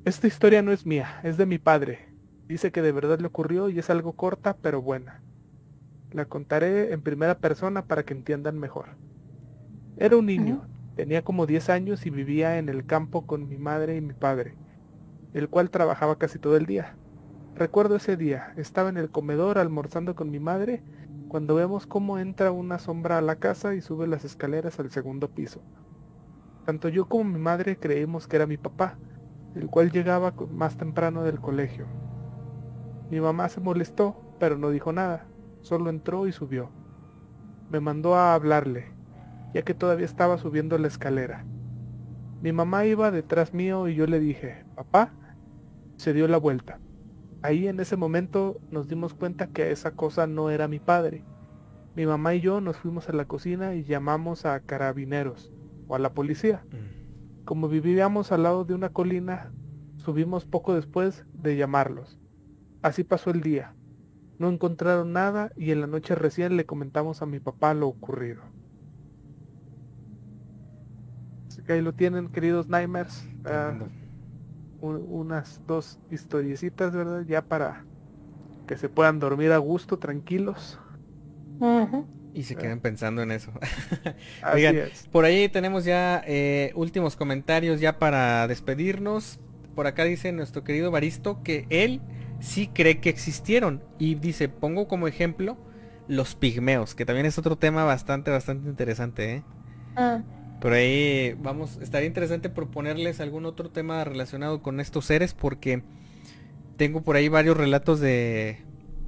[0.04, 2.12] Esta historia no es mía, es de mi padre.
[2.48, 5.22] Dice que de verdad le ocurrió y es algo corta pero buena.
[6.14, 8.90] La contaré en primera persona para que entiendan mejor.
[9.96, 10.64] Era un niño,
[10.94, 14.54] tenía como 10 años y vivía en el campo con mi madre y mi padre,
[15.32, 16.94] el cual trabajaba casi todo el día.
[17.56, 20.84] Recuerdo ese día, estaba en el comedor almorzando con mi madre
[21.26, 25.30] cuando vemos cómo entra una sombra a la casa y sube las escaleras al segundo
[25.30, 25.62] piso.
[26.64, 28.98] Tanto yo como mi madre creímos que era mi papá,
[29.56, 31.86] el cual llegaba más temprano del colegio.
[33.10, 35.26] Mi mamá se molestó, pero no dijo nada,
[35.64, 36.70] solo entró y subió.
[37.70, 38.92] Me mandó a hablarle,
[39.54, 41.44] ya que todavía estaba subiendo la escalera.
[42.42, 45.12] Mi mamá iba detrás mío y yo le dije, papá,
[45.96, 46.78] se dio la vuelta.
[47.42, 51.24] Ahí en ese momento nos dimos cuenta que esa cosa no era mi padre.
[51.96, 55.50] Mi mamá y yo nos fuimos a la cocina y llamamos a carabineros
[55.88, 56.64] o a la policía.
[56.70, 57.44] Mm.
[57.44, 59.52] Como vivíamos al lado de una colina,
[59.96, 62.18] subimos poco después de llamarlos.
[62.82, 63.74] Así pasó el día.
[64.38, 68.42] No encontraron nada y en la noche recién le comentamos a mi papá lo ocurrido.
[71.48, 73.28] Así que ahí lo tienen, queridos Nightmares
[74.80, 77.24] unas dos historiecitas, ¿verdad?
[77.26, 77.84] Ya para
[78.66, 80.78] que se puedan dormir a gusto, tranquilos.
[82.34, 83.52] Y se queden pensando en eso.
[84.52, 84.76] Oigan,
[85.12, 89.38] por ahí tenemos ya eh, últimos comentarios ya para despedirnos.
[89.74, 92.00] Por acá dice nuestro querido Baristo que él
[92.44, 93.82] sí cree que existieron.
[93.98, 95.56] Y dice, pongo como ejemplo
[96.06, 99.36] los pigmeos, que también es otro tema bastante, bastante interesante.
[99.36, 99.42] ¿eh?
[99.96, 100.22] Ah.
[100.60, 105.82] Por ahí vamos, estaría interesante proponerles algún otro tema relacionado con estos seres porque
[106.76, 108.58] tengo por ahí varios relatos de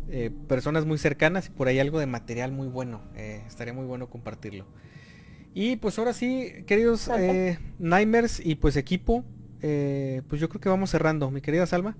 [0.09, 3.03] eh, personas muy cercanas y por ahí algo de material muy bueno.
[3.17, 4.67] Eh, estaría muy bueno compartirlo.
[5.53, 9.25] Y pues ahora sí, queridos eh, Nightmares y pues equipo,
[9.61, 11.31] pues yo creo que vamos cerrando.
[11.31, 11.97] Mi querida Salma.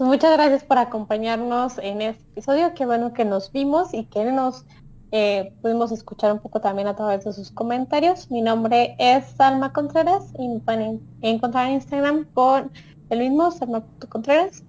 [0.00, 2.72] Muchas gracias por acompañarnos en este episodio.
[2.74, 4.64] Qué bueno que nos vimos y que nos
[5.12, 8.30] eh, pudimos escuchar un poco también a través de sus comentarios.
[8.30, 12.72] Mi nombre es Salma Contreras y me pueden encontrar en Instagram con
[13.10, 14.64] el mismo Salma.contreras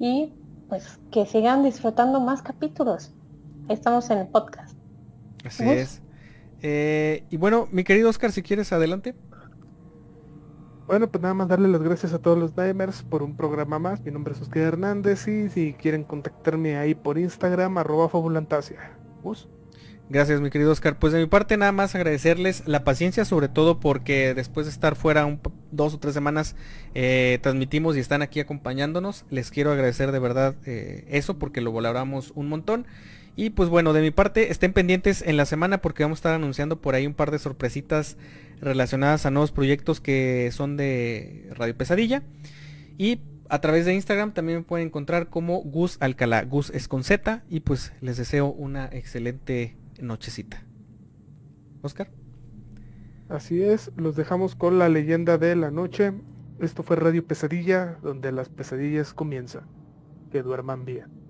[0.00, 0.32] y
[0.70, 3.12] pues que sigan disfrutando más capítulos.
[3.68, 4.74] Estamos en el podcast.
[5.44, 6.00] Así es.
[6.62, 9.14] Eh, y bueno, mi querido Oscar, si quieres, adelante.
[10.86, 14.02] Bueno, pues nada más darle las gracias a todos los Dimers por un programa más.
[14.02, 18.92] Mi nombre es Oscar Hernández y si quieren contactarme ahí por Instagram, arroba fabulantasia.
[20.10, 20.98] Gracias mi querido Oscar.
[20.98, 24.94] Pues de mi parte nada más agradecerles la paciencia, sobre todo porque después de estar
[24.94, 25.40] fuera un,
[25.70, 26.54] dos o tres semanas
[26.94, 29.24] eh, transmitimos y están aquí acompañándonos.
[29.30, 32.86] Les quiero agradecer de verdad eh, eso porque lo valoramos un montón.
[33.36, 36.34] Y pues bueno, de mi parte, estén pendientes en la semana porque vamos a estar
[36.34, 38.16] anunciando por ahí un par de sorpresitas
[38.60, 42.22] relacionadas a nuevos proyectos que son de Radio Pesadilla.
[42.96, 46.44] Y a través de Instagram también me pueden encontrar como Gus Alcalá.
[46.44, 50.64] Gus es con Z y pues les deseo una excelente nochecita.
[51.82, 52.10] Oscar.
[53.28, 56.12] Así es, los dejamos con la leyenda de la noche.
[56.60, 59.64] Esto fue Radio Pesadilla, donde las pesadillas comienzan.
[60.30, 61.23] Que duerman bien.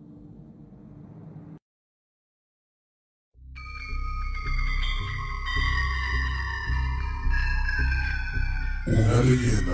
[8.86, 9.72] Una leyenda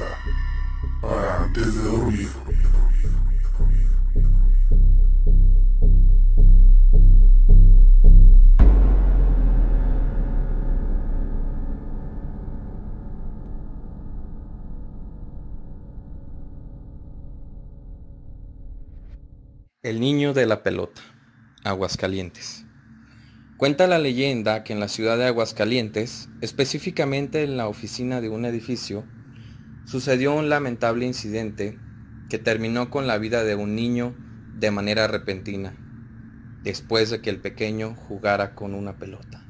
[1.01, 2.29] para antes de dormir.
[19.83, 21.03] El niño de la pelota,
[21.65, 22.65] Aguascalientes.
[23.61, 28.47] Cuenta la leyenda que en la ciudad de Aguascalientes, específicamente en la oficina de un
[28.47, 29.05] edificio,
[29.85, 31.79] sucedió un lamentable incidente
[32.31, 34.17] que terminó con la vida de un niño
[34.59, 35.77] de manera repentina,
[36.63, 39.47] después de que el pequeño jugara con una pelota.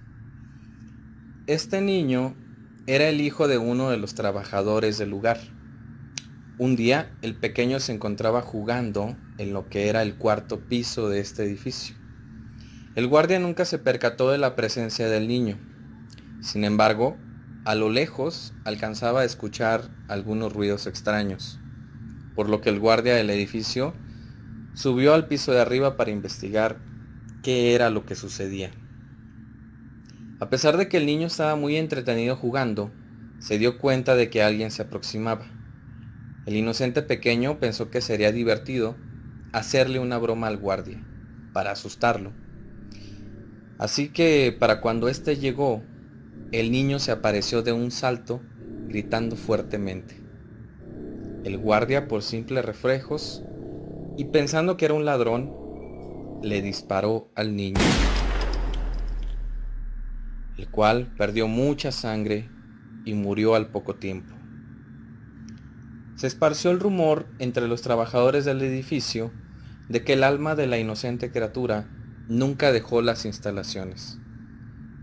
[1.46, 2.34] Este niño
[2.88, 5.38] era el hijo de uno de los trabajadores del lugar
[6.60, 11.20] un día el pequeño se encontraba jugando en lo que era el cuarto piso de
[11.20, 11.96] este edificio.
[12.96, 15.58] El guardia nunca se percató de la presencia del niño.
[16.40, 17.16] Sin embargo,
[17.64, 21.60] a lo lejos alcanzaba a escuchar algunos ruidos extraños,
[22.34, 23.94] por lo que el guardia del edificio
[24.74, 26.78] subió al piso de arriba para investigar
[27.44, 28.72] qué era lo que sucedía.
[30.40, 32.90] A pesar de que el niño estaba muy entretenido jugando,
[33.38, 35.46] se dio cuenta de que alguien se aproximaba.
[36.44, 38.96] El inocente pequeño pensó que sería divertido
[39.52, 41.00] hacerle una broma al guardia,
[41.52, 42.32] para asustarlo.
[43.80, 45.82] Así que para cuando éste llegó,
[46.52, 48.42] el niño se apareció de un salto,
[48.88, 50.20] gritando fuertemente.
[51.44, 53.42] El guardia, por simples reflejos,
[54.18, 55.54] y pensando que era un ladrón,
[56.42, 57.80] le disparó al niño,
[60.58, 62.50] el cual perdió mucha sangre
[63.06, 64.34] y murió al poco tiempo.
[66.16, 69.30] Se esparció el rumor entre los trabajadores del edificio
[69.88, 71.88] de que el alma de la inocente criatura
[72.30, 74.16] nunca dejó las instalaciones.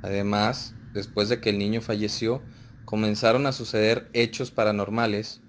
[0.01, 2.41] Además, después de que el niño falleció,
[2.85, 5.41] comenzaron a suceder hechos paranormales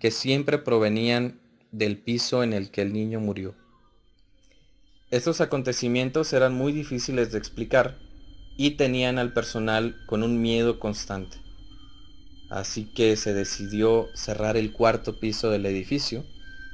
[0.00, 1.38] que siempre provenían
[1.70, 3.54] del piso en el que el niño murió.
[5.10, 7.98] Estos acontecimientos eran muy difíciles de explicar
[8.56, 11.36] y tenían al personal con un miedo constante
[12.48, 16.24] así que se decidió cerrar el cuarto piso del edificio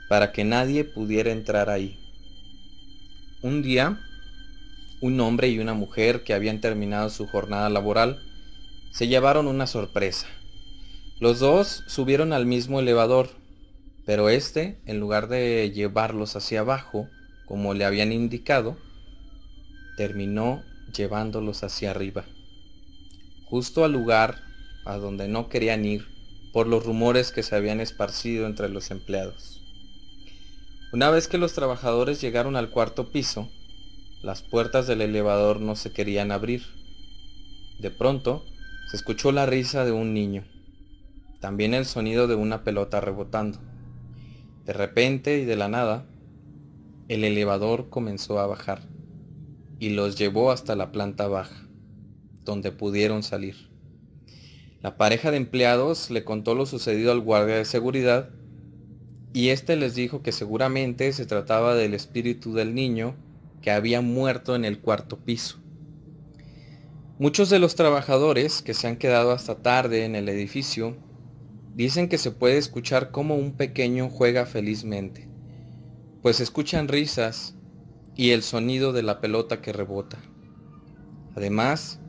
[0.09, 1.99] para que nadie pudiera entrar ahí.
[3.41, 3.99] Un día,
[5.03, 8.23] un hombre y una mujer que habían terminado su jornada laboral
[8.93, 10.29] se llevaron una sorpresa.
[11.19, 13.31] Los dos subieron al mismo elevador,
[14.07, 17.09] pero este, en lugar de llevarlos hacia abajo,
[17.47, 18.77] como le habían indicado,
[19.97, 20.63] terminó
[20.97, 22.25] llevándolos hacia arriba,
[23.47, 24.39] justo al lugar
[24.85, 26.07] a donde no querían ir
[26.53, 29.61] por los rumores que se habían esparcido entre los empleados.
[30.93, 33.51] Una vez que los trabajadores llegaron al cuarto piso,
[34.23, 36.63] las puertas del elevador no se querían abrir.
[37.81, 38.45] De pronto,
[38.89, 40.45] se escuchó la risa de un niño,
[41.41, 43.59] también el sonido de una pelota rebotando.
[44.65, 46.07] De repente y de la nada,
[47.09, 48.83] el elevador comenzó a bajar
[49.81, 51.67] y los llevó hasta la planta baja,
[52.45, 53.57] donde pudieron salir.
[54.83, 58.31] La pareja de empleados le contó lo sucedido al guardia de seguridad
[59.33, 63.17] y éste les dijo que seguramente se trataba del espíritu del niño
[63.63, 65.59] que había muerto en el cuarto piso.
[67.19, 70.97] Muchos de los trabajadores que se han quedado hasta tarde en el edificio
[71.75, 75.29] dicen que se puede escuchar cómo un pequeño juega felizmente,
[76.21, 77.55] pues escuchan risas
[78.15, 80.19] y el sonido de la pelota que rebota.
[81.35, 82.03] Además,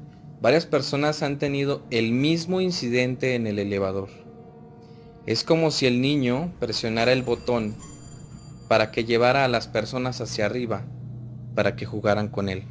[0.44, 4.10] Varias personas han tenido el mismo incidente en el elevador.
[5.26, 7.78] Es como si el niño presionara el botón
[8.68, 10.84] para que llevara a las personas hacia arriba,
[11.56, 12.64] para que jugaran con él.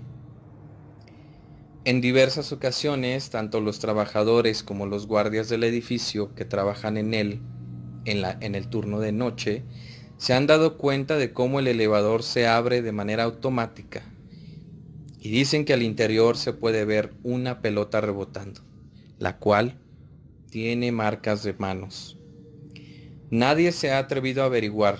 [1.85, 7.41] En diversas ocasiones, tanto los trabajadores como los guardias del edificio que trabajan en él,
[8.05, 9.65] en, la, en el turno de noche,
[10.17, 14.03] se han dado cuenta de cómo el elevador se abre de manera automática
[15.19, 18.61] y dicen que al interior se puede ver una pelota rebotando,
[19.19, 19.79] la cual
[20.51, 22.19] tiene marcas de manos.
[23.31, 24.99] Nadie se ha atrevido a averiguar,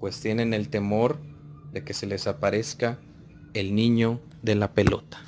[0.00, 1.20] pues tienen el temor
[1.72, 2.98] de que se les aparezca
[3.54, 5.18] el niño de la pelota.